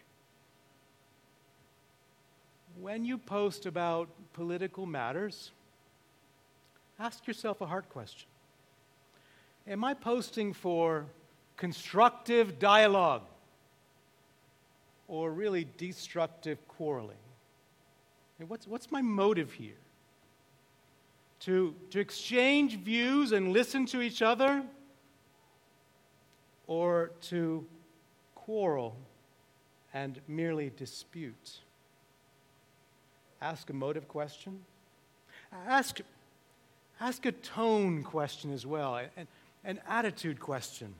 When 2.80 3.06
you 3.06 3.18
post 3.18 3.66
about 3.66 4.10
political 4.34 4.86
matters, 4.86 5.52
ask 7.00 7.28
yourself 7.28 7.62
a 7.62 7.66
hard 7.66 7.90
question 7.90 8.28
Am 9.68 9.84
I 9.84 9.94
posting 9.94 10.54
for 10.54 11.06
constructive 11.58 12.60
dialogue 12.60 13.24
or 15.08 15.32
really 15.32 15.68
destructive 15.78 16.68
quarreling? 16.68 17.18
what's, 18.48 18.68
what's 18.68 18.92
my 18.92 19.02
motive 19.02 19.54
here? 19.54 19.78
To, 21.42 21.76
to 21.92 22.00
exchange 22.00 22.80
views 22.80 23.32
and 23.32 23.54
listen 23.54 23.86
to 23.88 24.02
each 24.02 24.22
other? 24.22 24.64
Or 26.68 27.12
to 27.24 27.66
quarrel 28.46 28.96
and 29.94 30.20
merely 30.28 30.72
dispute? 30.76 31.60
Ask 33.42 33.70
a 33.70 33.74
motive 33.74 34.08
question. 34.08 34.60
Ask, 35.68 36.00
ask 37.00 37.26
a 37.26 37.32
tone 37.32 38.04
question 38.04 38.52
as 38.52 38.66
well, 38.66 38.96
an, 38.96 39.28
an 39.64 39.80
attitude 39.88 40.40
question. 40.40 40.94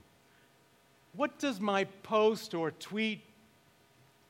What 1.14 1.38
does 1.38 1.60
my 1.60 1.84
post 2.02 2.54
or 2.54 2.70
tweet 2.70 3.20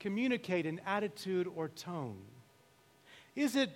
communicate 0.01 0.67
in 0.67 0.81
attitude 0.87 1.49
or 1.55 1.69
tone? 1.69 2.17
Is 3.37 3.55
it, 3.55 3.71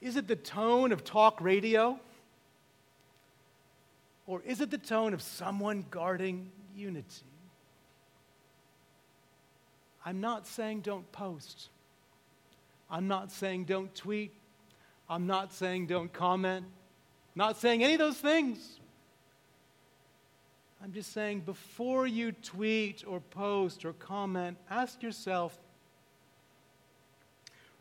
is 0.00 0.16
it 0.16 0.26
the 0.26 0.36
tone 0.36 0.92
of 0.92 1.04
talk 1.04 1.40
radio? 1.40 1.98
Or 4.26 4.42
is 4.44 4.60
it 4.60 4.70
the 4.70 4.78
tone 4.78 5.14
of 5.14 5.22
someone 5.22 5.86
guarding 5.90 6.50
unity? 6.76 7.24
I'm 10.08 10.22
not 10.22 10.46
saying 10.46 10.80
don't 10.80 11.12
post. 11.12 11.68
I'm 12.90 13.08
not 13.08 13.30
saying 13.30 13.64
don't 13.64 13.94
tweet. 13.94 14.32
I'm 15.06 15.26
not 15.26 15.52
saying 15.52 15.88
don't 15.88 16.10
comment. 16.10 16.64
Not 17.34 17.58
saying 17.58 17.84
any 17.84 17.92
of 17.92 17.98
those 17.98 18.16
things. 18.16 18.80
I'm 20.82 20.94
just 20.94 21.12
saying 21.12 21.40
before 21.40 22.06
you 22.06 22.32
tweet 22.32 23.04
or 23.06 23.20
post 23.20 23.84
or 23.84 23.92
comment, 23.92 24.56
ask 24.70 25.02
yourself 25.02 25.58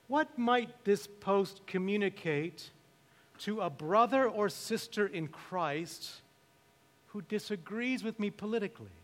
what 0.10 0.38
might 0.38 0.84
this 0.84 1.08
post 1.08 1.62
communicate 1.66 2.72
to 3.40 3.62
a 3.62 3.70
brother 3.70 4.28
or 4.28 4.50
sister 4.50 5.08
in 5.08 5.30
Christ 5.30 6.12
who 7.06 7.22
disagrees 7.22 8.04
with 8.04 8.20
me 8.20 8.32
politically? 8.32 8.97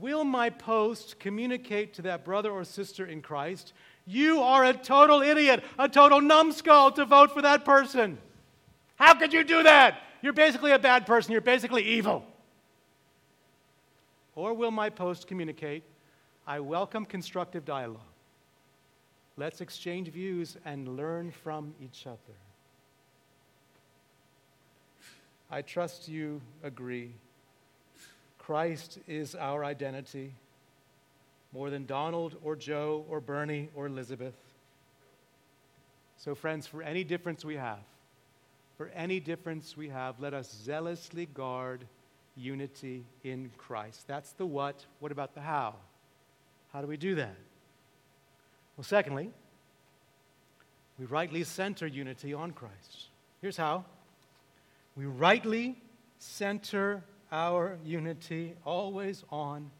Will 0.00 0.24
my 0.24 0.50
post 0.50 1.20
communicate 1.20 1.94
to 1.94 2.02
that 2.02 2.24
brother 2.24 2.50
or 2.50 2.64
sister 2.64 3.06
in 3.06 3.22
Christ, 3.22 3.72
you 4.06 4.40
are 4.40 4.64
a 4.64 4.72
total 4.72 5.22
idiot, 5.22 5.62
a 5.78 5.88
total 5.88 6.20
numbskull 6.20 6.90
to 6.92 7.04
vote 7.04 7.32
for 7.32 7.42
that 7.42 7.64
person? 7.64 8.18
How 8.96 9.14
could 9.14 9.32
you 9.32 9.44
do 9.44 9.62
that? 9.62 10.00
You're 10.20 10.32
basically 10.32 10.72
a 10.72 10.80
bad 10.80 11.06
person. 11.06 11.30
You're 11.30 11.40
basically 11.40 11.84
evil. 11.84 12.24
Or 14.34 14.52
will 14.52 14.72
my 14.72 14.90
post 14.90 15.28
communicate, 15.28 15.84
I 16.44 16.58
welcome 16.58 17.04
constructive 17.04 17.64
dialogue. 17.64 18.00
Let's 19.36 19.60
exchange 19.60 20.08
views 20.08 20.56
and 20.64 20.96
learn 20.96 21.30
from 21.30 21.72
each 21.80 22.08
other. 22.08 22.18
I 25.52 25.62
trust 25.62 26.08
you 26.08 26.40
agree. 26.64 27.12
Christ 28.46 28.98
is 29.08 29.34
our 29.34 29.64
identity 29.64 30.34
more 31.54 31.70
than 31.70 31.86
Donald 31.86 32.36
or 32.44 32.56
Joe 32.56 33.06
or 33.08 33.18
Bernie 33.18 33.70
or 33.74 33.86
Elizabeth. 33.86 34.34
So, 36.18 36.34
friends, 36.34 36.66
for 36.66 36.82
any 36.82 37.04
difference 37.04 37.42
we 37.42 37.56
have, 37.56 37.78
for 38.76 38.88
any 38.94 39.18
difference 39.18 39.78
we 39.78 39.88
have, 39.88 40.20
let 40.20 40.34
us 40.34 40.54
zealously 40.62 41.24
guard 41.24 41.86
unity 42.36 43.06
in 43.22 43.50
Christ. 43.56 44.06
That's 44.06 44.32
the 44.32 44.44
what. 44.44 44.84
What 45.00 45.10
about 45.10 45.34
the 45.34 45.40
how? 45.40 45.76
How 46.70 46.82
do 46.82 46.86
we 46.86 46.98
do 46.98 47.14
that? 47.14 47.36
Well, 48.76 48.84
secondly, 48.84 49.30
we 50.98 51.06
rightly 51.06 51.44
center 51.44 51.86
unity 51.86 52.34
on 52.34 52.50
Christ. 52.50 53.08
Here's 53.40 53.56
how 53.56 53.86
we 54.96 55.06
rightly 55.06 55.78
center 56.18 57.04
our 57.32 57.78
unity 57.84 58.54
always 58.64 59.24
on 59.30 59.70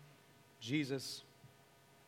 Jesus 0.60 1.22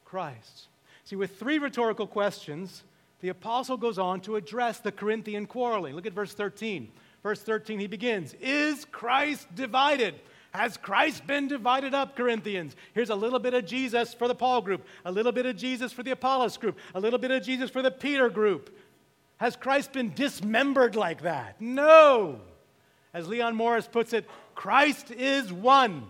Christ. 0.05 0.69
See, 1.05 1.17
with 1.17 1.39
three 1.39 1.59
rhetorical 1.59 2.07
questions, 2.07 2.83
the 3.21 3.29
apostle 3.29 3.77
goes 3.77 3.99
on 3.99 4.21
to 4.23 4.37
address 4.37 4.79
the 4.79 4.93
Corinthian 4.93 5.47
quarreling. 5.47 5.95
Look 5.95 6.07
at 6.07 6.13
verse 6.13 6.35
13. 6.35 6.91
Verse 7.23 7.43
13, 7.43 7.79
he 7.79 7.87
begins 7.87 8.35
Is 8.41 8.85
Christ 8.87 9.53
divided? 9.55 10.15
Has 10.53 10.77
Christ 10.77 11.27
been 11.27 11.49
divided 11.49 11.93
up, 11.93 12.17
Corinthians? 12.17 12.75
Here's 12.95 13.11
a 13.11 13.15
little 13.15 13.39
bit 13.39 13.53
of 13.53 13.67
Jesus 13.67 14.15
for 14.15 14.27
the 14.27 14.35
Paul 14.35 14.63
group, 14.63 14.87
a 15.05 15.13
little 15.13 15.33
bit 15.33 15.45
of 15.45 15.57
Jesus 15.57 15.93
for 15.93 16.03
the 16.03 16.13
Apollos 16.13 16.57
group, 16.57 16.79
a 16.95 17.01
little 17.01 17.19
bit 17.19 17.31
of 17.31 17.43
Jesus 17.43 17.69
for 17.69 17.83
the 17.83 17.91
Peter 17.91 18.31
group. 18.31 18.75
Has 19.37 19.55
Christ 19.55 19.93
been 19.93 20.15
dismembered 20.15 20.97
like 20.97 21.23
that? 21.23 21.61
No. 21.61 22.41
As 23.13 23.29
Leon 23.29 23.55
Morris 23.55 23.87
puts 23.87 24.13
it, 24.13 24.27
Christ 24.57 25.13
is 25.13 25.53
one, 25.53 26.09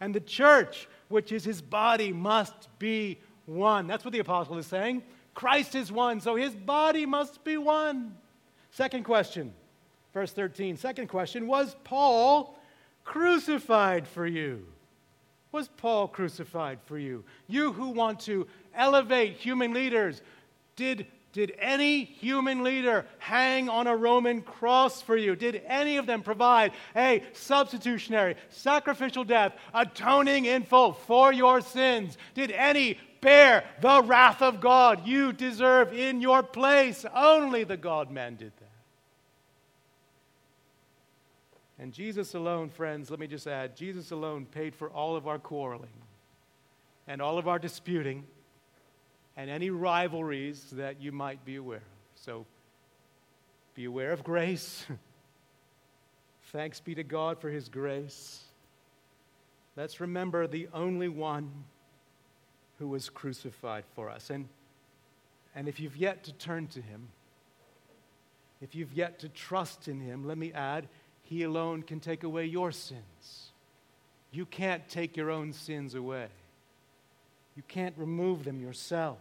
and 0.00 0.14
the 0.14 0.20
church, 0.20 0.86
which 1.08 1.32
is 1.32 1.44
his 1.44 1.60
body, 1.60 2.12
must 2.12 2.68
be 2.78 3.18
one. 3.46 3.88
That's 3.88 4.04
what 4.04 4.12
the 4.12 4.20
apostle 4.20 4.58
is 4.58 4.66
saying. 4.66 5.02
Christ 5.34 5.74
is 5.74 5.90
one, 5.90 6.20
so 6.20 6.36
his 6.36 6.54
body 6.54 7.04
must 7.06 7.42
be 7.42 7.56
one. 7.56 8.14
Second 8.70 9.04
question, 9.04 9.52
verse 10.14 10.30
13. 10.30 10.76
Second 10.76 11.08
question 11.08 11.48
Was 11.48 11.74
Paul 11.82 12.58
crucified 13.04 14.06
for 14.06 14.26
you? 14.26 14.66
Was 15.50 15.68
Paul 15.68 16.06
crucified 16.06 16.78
for 16.84 16.98
you? 16.98 17.24
You 17.48 17.72
who 17.72 17.88
want 17.88 18.20
to 18.20 18.46
elevate 18.74 19.38
human 19.38 19.72
leaders, 19.72 20.20
did, 20.76 21.06
did 21.36 21.52
any 21.58 22.02
human 22.02 22.64
leader 22.64 23.04
hang 23.18 23.68
on 23.68 23.86
a 23.86 23.94
Roman 23.94 24.40
cross 24.40 25.02
for 25.02 25.18
you? 25.18 25.36
Did 25.36 25.60
any 25.66 25.98
of 25.98 26.06
them 26.06 26.22
provide 26.22 26.72
a 26.96 27.22
substitutionary, 27.34 28.36
sacrificial 28.48 29.22
death, 29.22 29.52
atoning 29.74 30.46
in 30.46 30.62
full 30.62 30.94
for 30.94 31.34
your 31.34 31.60
sins? 31.60 32.16
Did 32.32 32.52
any 32.52 32.96
bear 33.20 33.64
the 33.82 34.02
wrath 34.02 34.40
of 34.40 34.62
God 34.62 35.06
you 35.06 35.30
deserve 35.30 35.92
in 35.92 36.22
your 36.22 36.42
place. 36.42 37.04
Only 37.14 37.64
the 37.64 37.76
God 37.76 38.10
man 38.10 38.36
did 38.36 38.52
that. 38.58 38.70
And 41.78 41.92
Jesus 41.92 42.32
alone, 42.32 42.70
friends, 42.70 43.10
let 43.10 43.20
me 43.20 43.26
just 43.26 43.46
add 43.46 43.76
Jesus 43.76 44.10
alone 44.10 44.46
paid 44.46 44.74
for 44.74 44.88
all 44.88 45.16
of 45.16 45.28
our 45.28 45.38
quarreling 45.38 45.90
and 47.06 47.20
all 47.20 47.36
of 47.36 47.46
our 47.46 47.58
disputing 47.58 48.24
and 49.36 49.50
any 49.50 49.70
rivalries 49.70 50.62
that 50.72 51.00
you 51.00 51.12
might 51.12 51.44
be 51.44 51.56
aware 51.56 51.78
of. 51.78 51.82
So 52.14 52.46
be 53.74 53.84
aware 53.84 54.12
of 54.12 54.24
grace. 54.24 54.86
Thanks 56.52 56.80
be 56.80 56.94
to 56.94 57.02
God 57.02 57.40
for 57.40 57.50
his 57.50 57.68
grace. 57.68 58.42
Let's 59.76 60.00
remember 60.00 60.46
the 60.46 60.68
only 60.72 61.08
one 61.08 61.50
who 62.78 62.88
was 62.88 63.10
crucified 63.10 63.84
for 63.94 64.08
us. 64.08 64.30
And, 64.30 64.48
and 65.54 65.68
if 65.68 65.80
you've 65.80 65.96
yet 65.96 66.24
to 66.24 66.32
turn 66.32 66.66
to 66.68 66.80
him, 66.80 67.08
if 68.62 68.74
you've 68.74 68.92
yet 68.92 69.18
to 69.20 69.28
trust 69.28 69.88
in 69.88 70.00
him, 70.00 70.26
let 70.26 70.38
me 70.38 70.52
add, 70.52 70.88
he 71.22 71.42
alone 71.42 71.82
can 71.82 72.00
take 72.00 72.24
away 72.24 72.46
your 72.46 72.72
sins. 72.72 73.52
You 74.30 74.46
can't 74.46 74.88
take 74.88 75.16
your 75.16 75.30
own 75.30 75.52
sins 75.52 75.94
away, 75.94 76.28
you 77.56 77.62
can't 77.68 77.94
remove 77.96 78.44
them 78.44 78.60
yourself. 78.60 79.18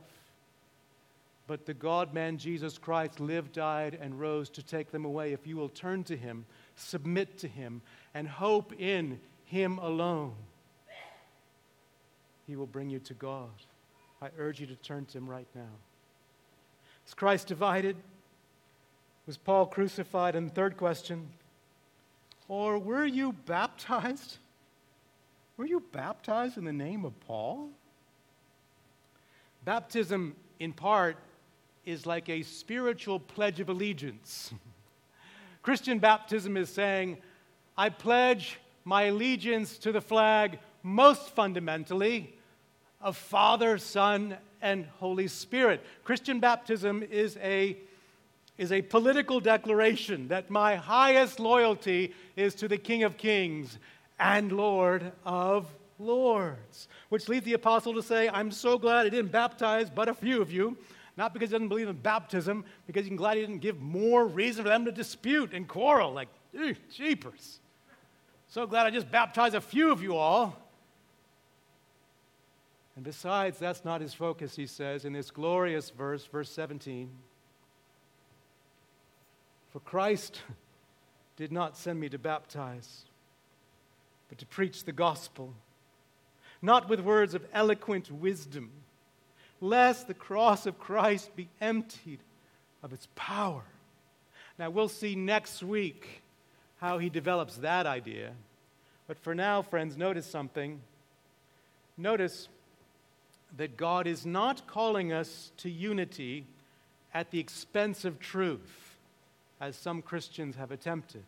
But 1.48 1.66
the 1.66 1.74
God 1.74 2.14
man 2.14 2.38
Jesus 2.38 2.78
Christ 2.78 3.20
lived, 3.20 3.54
died, 3.54 3.98
and 4.02 4.20
rose 4.20 4.50
to 4.52 4.64
take 4.64 4.92
them 4.92 5.06
away. 5.06 5.32
If 5.32 5.46
you 5.46 5.58
will 5.58 5.70
turn 5.70 6.04
to 6.06 6.18
him, 6.18 6.46
submit 6.76 7.38
to 7.40 7.48
him, 7.48 7.82
and 8.14 8.28
hope 8.28 8.74
in 8.80 9.20
him 9.46 9.78
alone 9.78 10.34
he 12.48 12.56
will 12.56 12.68
bring 12.68 12.90
you 12.90 13.00
to 13.00 13.14
God. 13.14 13.50
I 14.22 14.30
urge 14.38 14.60
you 14.60 14.68
to 14.68 14.76
turn 14.76 15.06
to 15.06 15.18
Him 15.18 15.28
right 15.28 15.48
now. 15.56 15.74
Is 17.08 17.14
Christ 17.14 17.48
divided? 17.48 17.96
Was 19.28 19.38
Paul 19.38 19.66
crucified? 19.66 20.36
And 20.36 20.54
third 20.54 20.78
question, 20.78 21.28
or 22.48 22.78
were 22.78 23.06
you 23.06 23.34
baptized? 23.34 24.38
Were 25.58 25.66
you 25.66 25.84
baptized 25.92 26.58
in 26.58 26.66
the 26.66 26.74
name 26.74 27.06
of 27.06 27.20
Paul? 27.22 27.70
Baptism, 29.66 30.36
in 30.60 30.74
part, 30.74 31.18
is 31.86 32.06
like 32.06 32.30
a 32.30 32.44
spiritual 32.44 33.20
pledge 33.20 33.60
of 33.60 33.68
allegiance. 33.68 34.54
Christian 35.64 35.98
baptism 35.98 36.56
is 36.56 36.70
saying, 36.70 37.18
I 37.76 37.90
pledge 37.90 38.60
my 38.84 39.06
allegiance 39.06 39.80
to 39.80 39.92
the 39.92 40.02
flag 40.02 40.60
most 40.84 41.32
fundamentally 41.32 42.36
of 43.02 43.18
Father, 43.18 43.80
Son, 43.80 44.38
and 44.62 44.86
Holy 45.00 45.28
Spirit. 45.28 45.84
Christian 46.04 46.40
baptism 46.40 47.02
is 47.02 47.36
a, 47.38 47.76
is 48.60 48.72
a 48.72 48.84
political 48.84 49.40
declaration 49.40 50.28
that 50.28 50.52
my 50.52 50.76
highest 50.76 51.40
loyalty 51.40 52.14
is 52.36 52.54
to 52.54 52.68
the 52.68 52.78
King 52.78 53.02
of 53.02 53.18
Kings 53.18 53.80
and 54.20 54.52
Lord 54.52 55.12
of 55.26 55.74
Lords. 56.00 56.88
Which 57.10 57.30
leads 57.30 57.46
the 57.46 57.54
apostle 57.54 57.94
to 57.94 58.04
say, 58.04 58.30
I'm 58.30 58.52
so 58.52 58.78
glad 58.78 59.06
I 59.06 59.10
didn't 59.10 59.32
baptize 59.32 59.90
but 59.90 60.10
a 60.10 60.14
few 60.14 60.42
of 60.42 60.52
you. 60.52 60.78
Not 61.18 61.34
because 61.34 61.50
he 61.50 61.54
doesn't 61.54 61.70
believe 61.70 61.88
in 61.88 61.96
baptism, 61.96 62.66
because 62.88 63.06
he's 63.06 63.18
glad 63.18 63.38
he 63.38 63.42
didn't 63.42 63.60
give 63.60 63.80
more 63.80 64.26
reason 64.26 64.64
for 64.64 64.70
them 64.70 64.86
to 64.86 64.92
dispute 64.92 65.54
and 65.54 65.68
quarrel. 65.68 66.12
Like, 66.12 66.28
jeepers. 66.92 67.60
So 68.48 68.66
glad 68.68 68.86
I 68.86 68.90
just 68.90 69.10
baptized 69.10 69.56
a 69.56 69.62
few 69.62 69.92
of 69.92 70.02
you 70.02 70.16
all. 70.16 70.58
And 72.96 73.04
besides, 73.04 73.60
that's 73.60 73.84
not 73.84 74.02
his 74.02 74.14
focus, 74.14 74.56
he 74.56 74.68
says 74.68 75.04
in 75.06 75.14
this 75.14 75.32
glorious 75.32 75.90
verse, 75.90 76.26
verse 76.26 76.50
17. 76.50 77.10
For 79.72 79.80
Christ 79.82 80.42
did 81.36 81.52
not 81.52 81.76
send 81.78 82.00
me 82.00 82.08
to 82.10 82.18
baptize, 82.18 83.04
but 84.30 84.38
to 84.38 84.46
preach 84.46 84.86
the 84.86 84.94
gospel, 84.94 85.54
not 86.66 86.90
with 86.90 87.00
words 87.00 87.34
of 87.34 87.46
eloquent 87.54 88.12
wisdom, 88.12 88.72
lest 89.62 90.08
the 90.08 90.14
cross 90.14 90.66
of 90.66 90.80
Christ 90.80 91.36
be 91.36 91.48
emptied 91.62 92.20
of 92.84 92.92
its 92.92 93.08
power. 93.16 93.64
Now, 94.58 94.70
we'll 94.70 94.90
see 94.90 95.16
next 95.16 95.62
week 95.62 96.22
how 96.80 96.98
he 96.98 97.10
develops 97.10 97.58
that 97.58 97.86
idea. 97.86 98.32
But 99.08 99.20
for 99.20 99.36
now, 99.36 99.62
friends, 99.62 99.96
notice 99.96 100.26
something. 100.26 100.82
Notice 101.98 102.48
that 103.58 103.78
God 103.78 104.08
is 104.08 104.26
not 104.26 104.68
calling 104.68 105.14
us 105.14 105.52
to 105.58 105.70
unity 105.70 106.46
at 107.14 107.32
the 107.32 107.40
expense 107.40 108.04
of 108.04 108.20
truth, 108.20 108.98
as 109.62 109.76
some 109.76 110.02
Christians 110.02 110.56
have 110.56 110.72
attempted. 110.72 111.24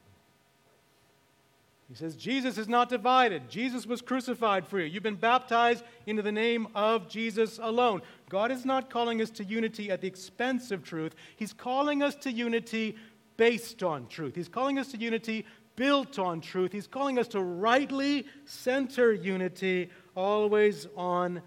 He 1.88 1.96
says, 1.96 2.18
Jesus 2.18 2.58
is 2.58 2.68
not 2.68 2.90
divided. 2.90 3.50
Jesus 3.50 3.86
was 3.86 4.02
crucified 4.02 4.68
for 4.68 4.78
you. 4.80 4.86
You've 4.86 5.04
been 5.04 5.16
baptized 5.16 5.86
into 6.06 6.22
the 6.22 6.34
name 6.34 6.68
of 6.76 7.08
Jesus 7.08 7.60
alone. 7.62 8.02
God 8.28 8.52
is 8.52 8.66
not 8.66 8.90
calling 8.90 9.22
us 9.22 9.30
to 9.32 9.46
unity 9.46 9.90
at 9.90 10.02
the 10.02 10.08
expense 10.08 10.72
of 10.72 10.84
truth. 10.84 11.16
He's 11.38 11.54
calling 11.54 12.04
us 12.04 12.16
to 12.16 12.32
unity 12.32 12.98
based 13.38 13.84
on 13.84 14.08
truth. 14.08 14.36
He's 14.36 14.50
calling 14.50 14.78
us 14.78 14.92
to 14.92 14.98
unity 14.98 15.46
built 15.78 16.20
on 16.20 16.42
truth. 16.42 16.74
He's 16.74 16.88
calling 16.88 17.18
us 17.18 17.30
to 17.30 17.42
rightly 17.42 18.26
center 18.44 19.14
unity 19.14 19.90
always 20.14 20.88
on 20.98 21.42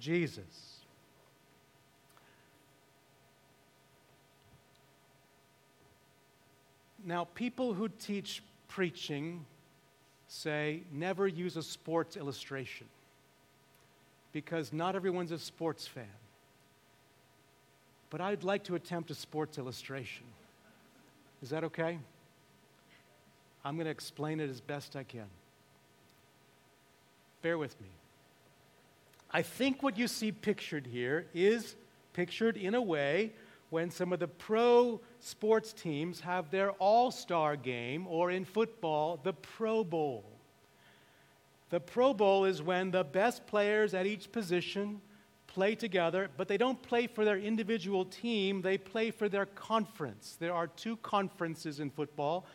Jesus. 0.00 0.80
Now, 7.04 7.26
people 7.34 7.74
who 7.74 7.88
teach 7.88 8.42
preaching 8.66 9.44
say 10.34 10.82
never 10.90 11.26
use 11.26 11.56
a 11.56 11.62
sports 11.62 12.16
illustration 12.16 12.88
because 14.32 14.72
not 14.72 14.96
everyone's 14.96 15.30
a 15.30 15.38
sports 15.38 15.86
fan. 15.86 16.04
But 18.10 18.20
I'd 18.20 18.42
like 18.44 18.64
to 18.64 18.74
attempt 18.74 19.10
a 19.10 19.14
sports 19.14 19.58
illustration. 19.58 20.24
Is 21.42 21.50
that 21.50 21.64
okay? 21.64 21.98
I'm 23.64 23.76
going 23.76 23.86
to 23.86 23.90
explain 23.90 24.40
it 24.40 24.50
as 24.50 24.60
best 24.60 24.96
I 24.96 25.04
can. 25.04 25.26
Bear 27.42 27.56
with 27.56 27.80
me. 27.80 27.88
I 29.30 29.42
think 29.42 29.82
what 29.82 29.96
you 29.96 30.08
see 30.08 30.32
pictured 30.32 30.86
here 30.86 31.26
is 31.32 31.76
pictured 32.12 32.56
in 32.56 32.74
a 32.74 32.82
way 32.82 33.32
when 33.74 33.90
some 33.90 34.12
of 34.12 34.20
the 34.20 34.28
pro 34.28 35.00
sports 35.18 35.72
teams 35.72 36.20
have 36.20 36.48
their 36.52 36.70
all 36.78 37.10
star 37.10 37.56
game, 37.56 38.06
or 38.06 38.30
in 38.30 38.44
football, 38.44 39.18
the 39.20 39.32
Pro 39.32 39.82
Bowl. 39.82 40.24
The 41.70 41.80
Pro 41.80 42.14
Bowl 42.14 42.44
is 42.44 42.62
when 42.62 42.92
the 42.92 43.02
best 43.02 43.48
players 43.48 43.92
at 43.92 44.06
each 44.06 44.30
position 44.30 45.00
play 45.48 45.74
together, 45.74 46.28
but 46.36 46.46
they 46.46 46.56
don't 46.56 46.80
play 46.82 47.08
for 47.08 47.24
their 47.24 47.36
individual 47.36 48.04
team, 48.04 48.62
they 48.62 48.78
play 48.78 49.10
for 49.10 49.28
their 49.28 49.46
conference. 49.46 50.36
There 50.38 50.54
are 50.54 50.68
two 50.68 50.96
conferences 50.98 51.80
in 51.80 51.90
football 51.90 52.46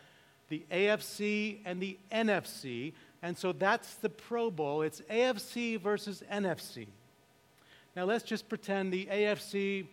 the 0.48 0.64
AFC 0.72 1.58
and 1.66 1.82
the 1.82 1.98
NFC. 2.10 2.94
And 3.22 3.36
so 3.36 3.52
that's 3.52 3.96
the 3.96 4.08
Pro 4.08 4.50
Bowl. 4.50 4.80
It's 4.80 5.02
AFC 5.02 5.78
versus 5.78 6.24
NFC. 6.32 6.86
Now 7.94 8.04
let's 8.04 8.24
just 8.24 8.48
pretend 8.48 8.90
the 8.90 9.06
AFC 9.06 9.86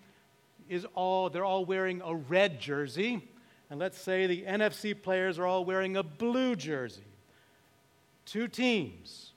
is 0.70 0.86
all, 0.96 1.30
they're 1.30 1.46
all 1.46 1.66
wearing 1.66 2.02
a 2.04 2.16
red 2.16 2.60
jersey. 2.60 3.28
And 3.70 3.80
let's 3.80 4.00
say 4.00 4.28
the 4.28 4.44
NFC 4.44 5.00
players 5.00 5.40
are 5.40 5.46
all 5.46 5.66
wearing 5.66 5.98
a 5.98 6.04
blue 6.04 6.56
jersey. 6.56 7.04
Two 8.26 8.48
teams, 8.48 9.32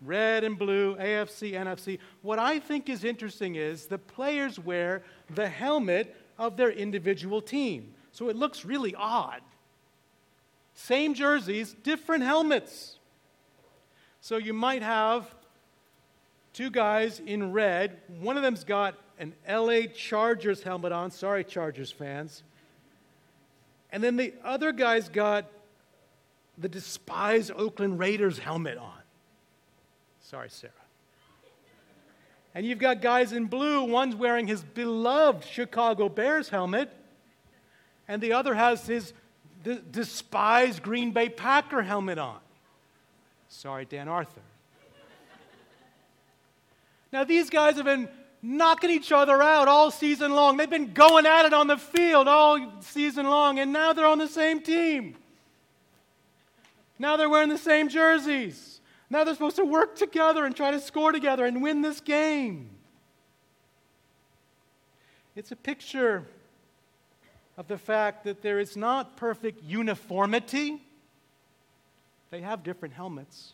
red 0.00 0.44
and 0.44 0.58
blue, 0.58 0.96
AFC, 0.96 1.52
NFC. 1.52 1.98
What 2.22 2.38
I 2.38 2.58
think 2.58 2.88
is 2.88 3.04
interesting 3.04 3.56
is 3.56 3.86
the 3.86 3.98
players 3.98 4.58
wear 4.58 5.02
the 5.30 5.48
helmet 5.48 6.16
of 6.38 6.56
their 6.56 6.70
individual 6.70 7.40
team. 7.40 7.94
So 8.12 8.28
it 8.28 8.36
looks 8.36 8.64
really 8.64 8.94
odd. 8.94 9.40
Same 10.74 11.14
jerseys, 11.14 11.74
different 11.82 12.24
helmets. 12.24 12.98
So 14.20 14.36
you 14.36 14.52
might 14.52 14.82
have 14.82 15.34
two 16.52 16.70
guys 16.70 17.20
in 17.24 17.52
red. 17.52 17.98
One 18.20 18.36
of 18.36 18.42
them's 18.42 18.64
got 18.64 18.94
an 19.22 19.34
LA 19.48 19.82
Chargers 19.94 20.64
helmet 20.64 20.90
on. 20.90 21.12
Sorry, 21.12 21.44
Chargers 21.44 21.92
fans. 21.92 22.42
And 23.92 24.02
then 24.02 24.16
the 24.16 24.34
other 24.42 24.72
guy's 24.72 25.08
got 25.08 25.46
the 26.58 26.68
despised 26.68 27.52
Oakland 27.54 28.00
Raiders 28.00 28.40
helmet 28.40 28.78
on. 28.78 28.98
Sorry, 30.22 30.50
Sarah. 30.50 30.72
And 32.52 32.66
you've 32.66 32.80
got 32.80 33.00
guys 33.00 33.32
in 33.32 33.46
blue. 33.46 33.84
One's 33.84 34.16
wearing 34.16 34.48
his 34.48 34.64
beloved 34.64 35.44
Chicago 35.44 36.08
Bears 36.08 36.48
helmet, 36.48 36.90
and 38.08 38.20
the 38.20 38.32
other 38.32 38.54
has 38.54 38.86
his 38.86 39.12
despised 39.92 40.82
Green 40.82 41.12
Bay 41.12 41.28
Packer 41.28 41.82
helmet 41.82 42.18
on. 42.18 42.40
Sorry, 43.48 43.84
Dan 43.84 44.08
Arthur. 44.08 44.42
Now, 47.12 47.24
these 47.24 47.50
guys 47.50 47.76
have 47.76 47.84
been 47.84 48.08
knocking 48.42 48.90
each 48.90 49.12
other 49.12 49.40
out 49.40 49.68
all 49.68 49.90
season 49.90 50.32
long. 50.32 50.56
They've 50.56 50.68
been 50.68 50.92
going 50.92 51.26
at 51.26 51.46
it 51.46 51.52
on 51.52 51.68
the 51.68 51.76
field 51.76 52.28
all 52.28 52.80
season 52.80 53.26
long, 53.26 53.58
and 53.58 53.72
now 53.72 53.92
they're 53.92 54.06
on 54.06 54.18
the 54.18 54.28
same 54.28 54.60
team. 54.60 55.16
Now 56.98 57.16
they're 57.16 57.30
wearing 57.30 57.48
the 57.48 57.58
same 57.58 57.88
jerseys. 57.88 58.80
Now 59.08 59.24
they're 59.24 59.34
supposed 59.34 59.56
to 59.56 59.64
work 59.64 59.96
together 59.96 60.44
and 60.44 60.54
try 60.56 60.70
to 60.70 60.80
score 60.80 61.12
together 61.12 61.44
and 61.44 61.62
win 61.62 61.82
this 61.82 62.00
game. 62.00 62.70
It's 65.36 65.52
a 65.52 65.56
picture 65.56 66.26
of 67.56 67.68
the 67.68 67.78
fact 67.78 68.24
that 68.24 68.42
there 68.42 68.58
is 68.58 68.76
not 68.76 69.16
perfect 69.16 69.62
uniformity 69.62 70.80
they 72.32 72.40
have 72.40 72.64
different 72.64 72.94
helmets, 72.94 73.52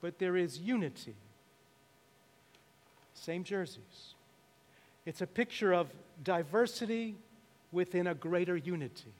but 0.00 0.18
there 0.18 0.36
is 0.36 0.58
unity. 0.58 1.14
Same 3.26 3.42
jerseys. 3.42 4.14
It's 5.04 5.20
a 5.20 5.26
picture 5.26 5.72
of 5.74 5.88
diversity 6.22 7.16
within 7.72 8.06
a 8.06 8.14
greater 8.14 8.56
unity. 8.56 9.12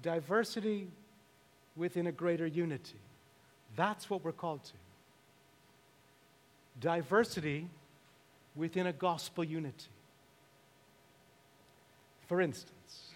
Diversity 0.00 0.86
within 1.74 2.06
a 2.06 2.12
greater 2.12 2.46
unity. 2.46 3.00
That's 3.74 4.08
what 4.08 4.24
we're 4.24 4.30
called 4.30 4.62
to. 4.62 4.72
Diversity 6.80 7.66
within 8.54 8.86
a 8.86 8.92
gospel 8.92 9.42
unity. 9.42 9.90
For 12.28 12.40
instance, 12.40 13.10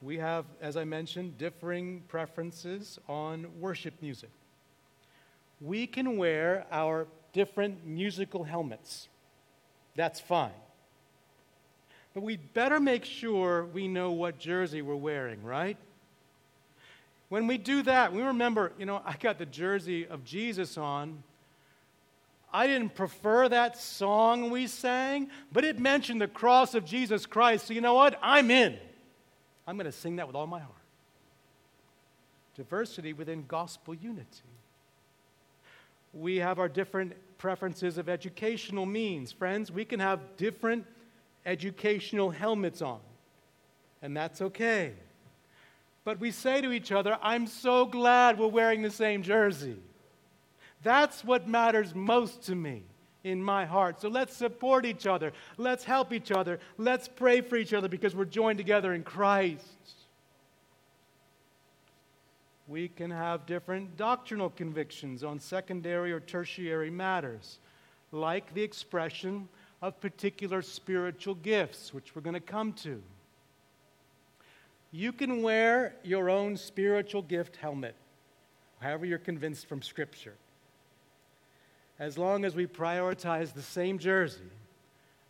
we 0.00 0.16
have, 0.16 0.46
as 0.62 0.78
I 0.78 0.84
mentioned, 0.84 1.36
differing 1.36 2.02
preferences 2.08 2.98
on 3.10 3.46
worship 3.60 3.92
music. 4.00 4.30
We 5.60 5.86
can 5.86 6.16
wear 6.16 6.66
our 6.70 7.06
different 7.32 7.86
musical 7.86 8.44
helmets. 8.44 9.08
That's 9.96 10.20
fine. 10.20 10.50
But 12.14 12.22
we 12.22 12.36
better 12.36 12.80
make 12.80 13.04
sure 13.04 13.64
we 13.66 13.88
know 13.88 14.12
what 14.12 14.38
jersey 14.38 14.82
we're 14.82 14.96
wearing, 14.96 15.42
right? 15.42 15.76
When 17.28 17.46
we 17.46 17.58
do 17.58 17.82
that, 17.82 18.12
we 18.12 18.22
remember, 18.22 18.72
you 18.78 18.86
know, 18.86 19.02
I 19.04 19.16
got 19.16 19.38
the 19.38 19.46
jersey 19.46 20.06
of 20.06 20.24
Jesus 20.24 20.78
on. 20.78 21.22
I 22.52 22.66
didn't 22.66 22.94
prefer 22.94 23.48
that 23.50 23.76
song 23.76 24.50
we 24.50 24.66
sang, 24.66 25.28
but 25.52 25.64
it 25.64 25.78
mentioned 25.78 26.20
the 26.20 26.28
cross 26.28 26.74
of 26.74 26.84
Jesus 26.84 27.26
Christ. 27.26 27.66
So 27.66 27.74
you 27.74 27.82
know 27.82 27.94
what? 27.94 28.18
I'm 28.22 28.50
in. 28.50 28.78
I'm 29.66 29.76
going 29.76 29.84
to 29.84 29.92
sing 29.92 30.16
that 30.16 30.26
with 30.26 30.34
all 30.34 30.46
my 30.46 30.60
heart. 30.60 30.72
Diversity 32.56 33.12
within 33.12 33.44
gospel 33.46 33.94
unity. 33.94 34.24
We 36.18 36.36
have 36.36 36.58
our 36.58 36.68
different 36.68 37.12
preferences 37.38 37.98
of 37.98 38.08
educational 38.08 38.86
means. 38.86 39.30
Friends, 39.30 39.70
we 39.70 39.84
can 39.84 40.00
have 40.00 40.20
different 40.36 40.84
educational 41.46 42.30
helmets 42.30 42.82
on, 42.82 43.00
and 44.02 44.16
that's 44.16 44.42
okay. 44.42 44.92
But 46.04 46.20
we 46.20 46.30
say 46.30 46.60
to 46.60 46.72
each 46.72 46.90
other, 46.90 47.18
I'm 47.22 47.46
so 47.46 47.86
glad 47.86 48.38
we're 48.38 48.48
wearing 48.48 48.82
the 48.82 48.90
same 48.90 49.22
jersey. 49.22 49.76
That's 50.82 51.24
what 51.24 51.48
matters 51.48 51.94
most 51.94 52.42
to 52.44 52.54
me 52.54 52.82
in 53.24 53.42
my 53.42 53.66
heart. 53.66 54.00
So 54.00 54.08
let's 54.08 54.34
support 54.36 54.86
each 54.86 55.06
other. 55.06 55.32
Let's 55.56 55.84
help 55.84 56.12
each 56.12 56.32
other. 56.32 56.60
Let's 56.76 57.08
pray 57.08 57.40
for 57.40 57.56
each 57.56 57.74
other 57.74 57.88
because 57.88 58.14
we're 58.14 58.24
joined 58.24 58.58
together 58.58 58.94
in 58.94 59.02
Christ. 59.02 59.66
We 62.68 62.88
can 62.88 63.10
have 63.10 63.46
different 63.46 63.96
doctrinal 63.96 64.50
convictions 64.50 65.24
on 65.24 65.40
secondary 65.40 66.12
or 66.12 66.20
tertiary 66.20 66.90
matters, 66.90 67.58
like 68.12 68.52
the 68.52 68.62
expression 68.62 69.48
of 69.80 69.98
particular 70.00 70.60
spiritual 70.60 71.34
gifts, 71.34 71.94
which 71.94 72.14
we're 72.14 72.22
going 72.22 72.34
to 72.34 72.40
come 72.40 72.74
to. 72.74 73.02
You 74.92 75.12
can 75.12 75.42
wear 75.42 75.96
your 76.02 76.28
own 76.28 76.56
spiritual 76.56 77.22
gift 77.22 77.56
helmet, 77.56 77.94
however, 78.80 79.06
you're 79.06 79.18
convinced 79.18 79.66
from 79.66 79.82
Scripture 79.82 80.34
as 81.98 82.16
long 82.16 82.44
as 82.44 82.54
we 82.54 82.66
prioritize 82.66 83.52
the 83.52 83.62
same 83.62 83.98
jersey, 83.98 84.50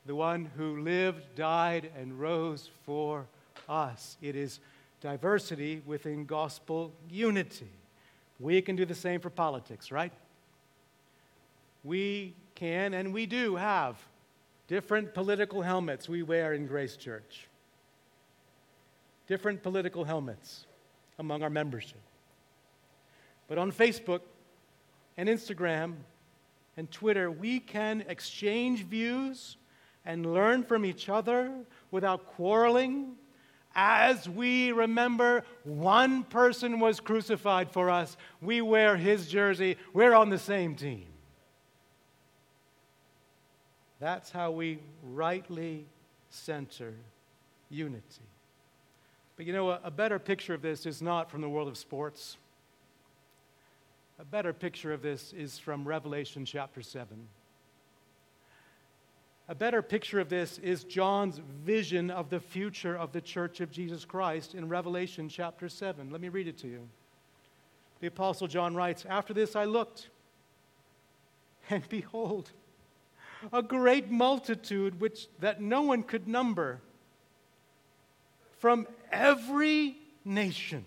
the 0.07 0.15
one 0.15 0.51
who 0.57 0.81
lived, 0.81 1.35
died, 1.35 1.91
and 1.97 2.21
rose 2.21 2.71
for 2.85 3.27
us. 3.69 4.17
It 4.21 4.37
is 4.37 4.61
diversity 5.01 5.83
within 5.87 6.25
gospel 6.25 6.93
unity. 7.11 7.71
We 8.41 8.63
can 8.63 8.77
do 8.77 8.85
the 8.85 8.95
same 8.95 9.21
for 9.21 9.31
politics, 9.31 9.91
right? 9.91 10.13
We 11.85 12.35
can 12.55 12.95
and 12.95 13.13
we 13.13 13.27
do 13.27 13.57
have 13.57 13.97
different 14.67 15.15
political 15.15 15.63
helmets 15.63 16.09
we 16.09 16.23
wear 16.23 16.53
in 16.53 16.67
Grace 16.67 16.97
Church. 16.97 17.49
Different 19.27 19.63
political 19.63 20.05
helmets 20.05 20.67
among 21.19 21.43
our 21.43 21.51
membership. 21.51 22.01
But 23.47 23.59
on 23.59 23.73
Facebook 23.73 24.21
and 25.17 25.29
Instagram, 25.29 25.95
and 26.79 26.89
Twitter, 26.93 27.29
we 27.29 27.59
can 27.59 28.05
exchange 28.09 28.85
views 28.85 29.57
and 30.07 30.33
learn 30.33 30.63
from 30.63 30.85
each 30.85 31.09
other 31.09 31.53
without 31.91 32.25
quarreling 32.37 33.17
as 33.81 34.29
we 34.29 34.73
remember 34.73 35.45
one 35.63 36.25
person 36.25 36.81
was 36.81 36.99
crucified 36.99 37.71
for 37.71 37.91
us. 37.91 38.17
We 38.43 38.61
wear 38.61 38.97
his 38.97 39.29
jersey, 39.29 39.77
we're 39.93 40.15
on 40.15 40.31
the 40.31 40.39
same 40.39 40.75
team. 40.75 41.07
That's 44.01 44.33
how 44.33 44.51
we 44.51 44.81
rightly 45.05 45.85
center 46.29 46.93
unity. 47.71 48.03
But 49.37 49.47
you 49.47 49.53
know, 49.53 49.71
a, 49.71 49.81
a 49.85 49.91
better 49.93 50.19
picture 50.19 50.55
of 50.55 50.63
this 50.63 50.85
is 50.85 51.01
not 51.01 51.31
from 51.31 51.41
the 51.41 51.49
world 51.49 51.69
of 51.69 51.79
sports. 51.79 52.37
A 54.19 54.25
better 54.25 54.53
picture 54.53 54.93
of 54.93 55.03
this 55.03 55.33
is 55.33 55.57
from 55.57 55.87
Revelation 55.87 56.45
chapter 56.45 56.83
7. 56.83 57.29
A 59.49 59.55
better 59.55 59.81
picture 59.81 60.21
of 60.21 60.29
this 60.29 60.59
is 60.59 60.85
John's 60.85 61.41
vision 61.65 62.11
of 62.11 62.29
the 62.29 62.39
future 62.39 62.95
of 62.95 63.13
the 63.13 63.21
church 63.21 63.61
of 63.61 63.71
Jesus 63.71 64.05
Christ 64.05 64.55
in 64.55 64.69
Revelation 64.69 65.29
chapter 65.29 65.71
7. 65.71 66.11
Let 66.11 66.21
me 66.21 66.29
read 66.29 66.49
it 66.49 66.59
to 66.59 66.69
you. 66.69 66.87
The 68.01 68.09
Apostle 68.09 68.47
John 68.47 68.75
writes 68.75 69.07
After 69.09 69.33
this 69.33 69.57
I 69.57 69.65
looked, 69.65 70.11
and 71.71 71.89
behold, 71.89 72.51
a 73.53 73.63
great 73.63 74.11
multitude 74.11 75.01
which 75.01 75.29
that 75.41 75.63
no 75.63 75.83
one 75.83 76.03
could 76.03 76.29
number 76.29 76.81
from 78.59 78.87
every 79.11 79.97
nation 80.25 80.85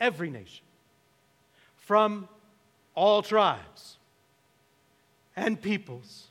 every 0.00 0.30
nation 0.30 0.64
from 1.76 2.28
all 2.94 3.22
tribes 3.22 3.98
and 5.34 5.60
peoples 5.60 6.28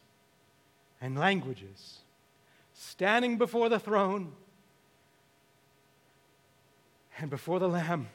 and 1.02 1.18
languages, 1.18 2.00
standing 2.74 3.38
before 3.38 3.70
the 3.70 3.80
throne 3.80 4.32
and 7.18 7.30
before 7.30 7.60
the 7.60 7.68
Lamb. 7.68 8.08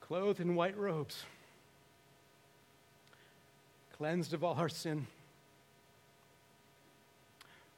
Clothed 0.00 0.40
in 0.40 0.54
white 0.54 0.76
robes, 0.76 1.24
cleansed 3.96 4.34
of 4.34 4.44
all 4.44 4.54
our 4.56 4.68
sin 4.68 5.06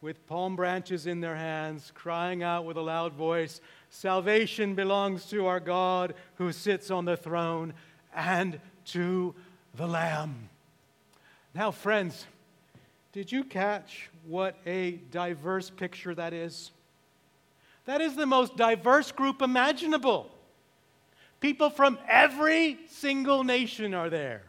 with 0.04 0.26
palm 0.26 0.54
branches 0.54 1.06
in 1.06 1.22
their 1.22 1.34
hands, 1.34 1.90
crying 1.94 2.42
out 2.42 2.66
with 2.66 2.76
a 2.76 2.80
loud 2.80 3.14
voice 3.14 3.62
Salvation 3.88 4.74
belongs 4.74 5.24
to 5.26 5.46
our 5.46 5.60
God 5.60 6.14
who 6.34 6.52
sits 6.52 6.90
on 6.90 7.06
the 7.06 7.16
throne 7.16 7.72
and 8.14 8.60
to 8.86 9.34
the 9.74 9.86
Lamb. 9.86 10.48
Now, 11.54 11.70
friends, 11.70 12.26
did 13.12 13.30
you 13.30 13.44
catch 13.44 14.10
what 14.26 14.56
a 14.66 14.92
diverse 15.10 15.70
picture 15.70 16.14
that 16.14 16.32
is? 16.32 16.72
That 17.86 18.00
is 18.00 18.16
the 18.16 18.26
most 18.26 18.56
diverse 18.56 19.12
group 19.12 19.42
imaginable. 19.42 20.30
People 21.40 21.70
from 21.70 21.98
every 22.08 22.78
single 22.88 23.44
nation 23.44 23.94
are 23.94 24.08
there. 24.08 24.42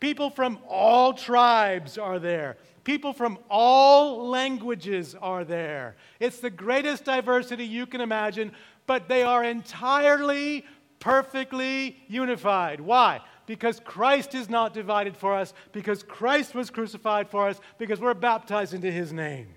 People 0.00 0.30
from 0.30 0.58
all 0.68 1.12
tribes 1.12 1.98
are 1.98 2.18
there. 2.18 2.56
People 2.84 3.12
from 3.12 3.38
all 3.50 4.28
languages 4.28 5.16
are 5.20 5.44
there. 5.44 5.96
It's 6.20 6.40
the 6.40 6.50
greatest 6.50 7.04
diversity 7.04 7.64
you 7.64 7.86
can 7.86 8.00
imagine, 8.00 8.52
but 8.86 9.08
they 9.08 9.22
are 9.22 9.42
entirely, 9.42 10.64
perfectly 11.00 11.96
unified. 12.08 12.80
Why? 12.80 13.20
Because 13.46 13.80
Christ 13.80 14.34
is 14.34 14.48
not 14.48 14.74
divided 14.74 15.16
for 15.16 15.34
us, 15.34 15.54
because 15.72 16.02
Christ 16.02 16.54
was 16.54 16.70
crucified 16.70 17.28
for 17.30 17.48
us, 17.48 17.60
because 17.78 18.00
we're 18.00 18.14
baptized 18.14 18.74
into 18.74 18.90
his 18.90 19.12
name. 19.12 19.48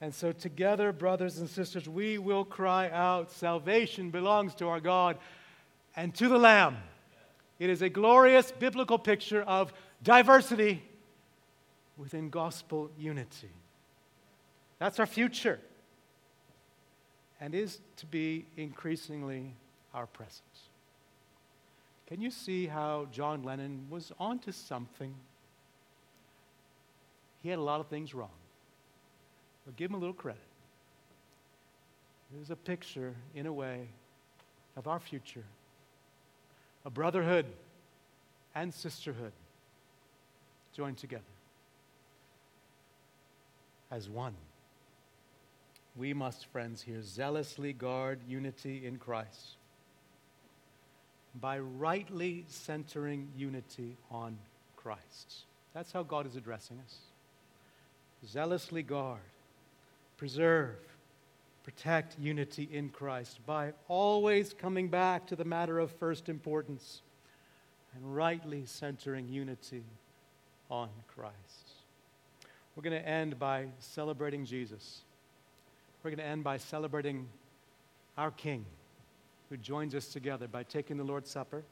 And 0.00 0.14
so, 0.14 0.32
together, 0.32 0.92
brothers 0.92 1.38
and 1.38 1.48
sisters, 1.48 1.88
we 1.88 2.18
will 2.18 2.44
cry 2.44 2.90
out 2.90 3.30
salvation 3.30 4.10
belongs 4.10 4.54
to 4.56 4.68
our 4.68 4.80
God 4.80 5.16
and 5.96 6.14
to 6.16 6.28
the 6.28 6.38
Lamb. 6.38 6.76
It 7.58 7.70
is 7.70 7.80
a 7.80 7.88
glorious 7.88 8.52
biblical 8.52 8.98
picture 8.98 9.42
of 9.42 9.72
diversity 10.02 10.82
within 11.96 12.28
gospel 12.28 12.90
unity. 12.98 13.50
That's 14.78 14.98
our 14.98 15.06
future 15.06 15.60
and 17.40 17.54
is 17.54 17.80
to 17.96 18.06
be 18.06 18.46
increasingly 18.56 19.54
our 19.94 20.06
presence. 20.06 20.68
Can 22.06 22.20
you 22.20 22.30
see 22.30 22.66
how 22.66 23.06
John 23.10 23.42
Lennon 23.42 23.86
was 23.88 24.12
onto 24.18 24.52
something? 24.52 25.14
He 27.42 27.48
had 27.48 27.58
a 27.58 27.62
lot 27.62 27.80
of 27.80 27.86
things 27.86 28.14
wrong, 28.14 28.28
but 29.64 29.76
give 29.76 29.90
him 29.90 29.94
a 29.94 29.98
little 29.98 30.14
credit. 30.14 30.42
There's 32.32 32.50
a 32.50 32.56
picture, 32.56 33.14
in 33.34 33.46
a 33.46 33.52
way, 33.52 33.88
of 34.76 34.88
our 34.88 34.98
future 34.98 35.44
a 36.84 36.90
brotherhood 36.90 37.46
and 38.54 38.72
sisterhood 38.72 39.32
joined 40.76 40.98
together 40.98 41.22
as 43.90 44.08
one. 44.08 44.34
We 45.96 46.12
must, 46.12 46.46
friends, 46.46 46.82
here 46.82 47.00
zealously 47.02 47.72
guard 47.72 48.20
unity 48.28 48.86
in 48.86 48.98
Christ 48.98 49.56
by 51.40 51.58
rightly 51.58 52.44
centering 52.48 53.28
unity 53.36 53.96
on 54.10 54.38
Christ. 54.76 55.44
That's 55.72 55.92
how 55.92 56.02
God 56.02 56.26
is 56.26 56.36
addressing 56.36 56.78
us. 56.84 56.96
Zealously 58.26 58.82
guard, 58.82 59.20
preserve, 60.16 60.76
protect 61.64 62.18
unity 62.18 62.68
in 62.70 62.90
Christ 62.90 63.38
by 63.46 63.72
always 63.88 64.52
coming 64.52 64.88
back 64.88 65.26
to 65.26 65.36
the 65.36 65.44
matter 65.44 65.78
of 65.78 65.90
first 65.92 66.28
importance 66.28 67.02
and 67.94 68.14
rightly 68.14 68.66
centering 68.66 69.28
unity 69.28 69.82
on 70.70 70.88
Christ. 71.14 71.34
We're 72.76 72.82
going 72.82 73.00
to 73.00 73.08
end 73.08 73.38
by 73.38 73.66
celebrating 73.78 74.44
Jesus. 74.44 75.00
We're 76.02 76.10
going 76.10 76.18
to 76.18 76.26
end 76.26 76.44
by 76.44 76.58
celebrating 76.58 77.28
our 78.18 78.30
King, 78.30 78.64
who 79.48 79.56
joins 79.56 79.94
us 79.94 80.08
together 80.08 80.48
by 80.48 80.62
taking 80.62 80.96
the 80.96 81.04
Lord's 81.04 81.30
Supper. 81.30 81.64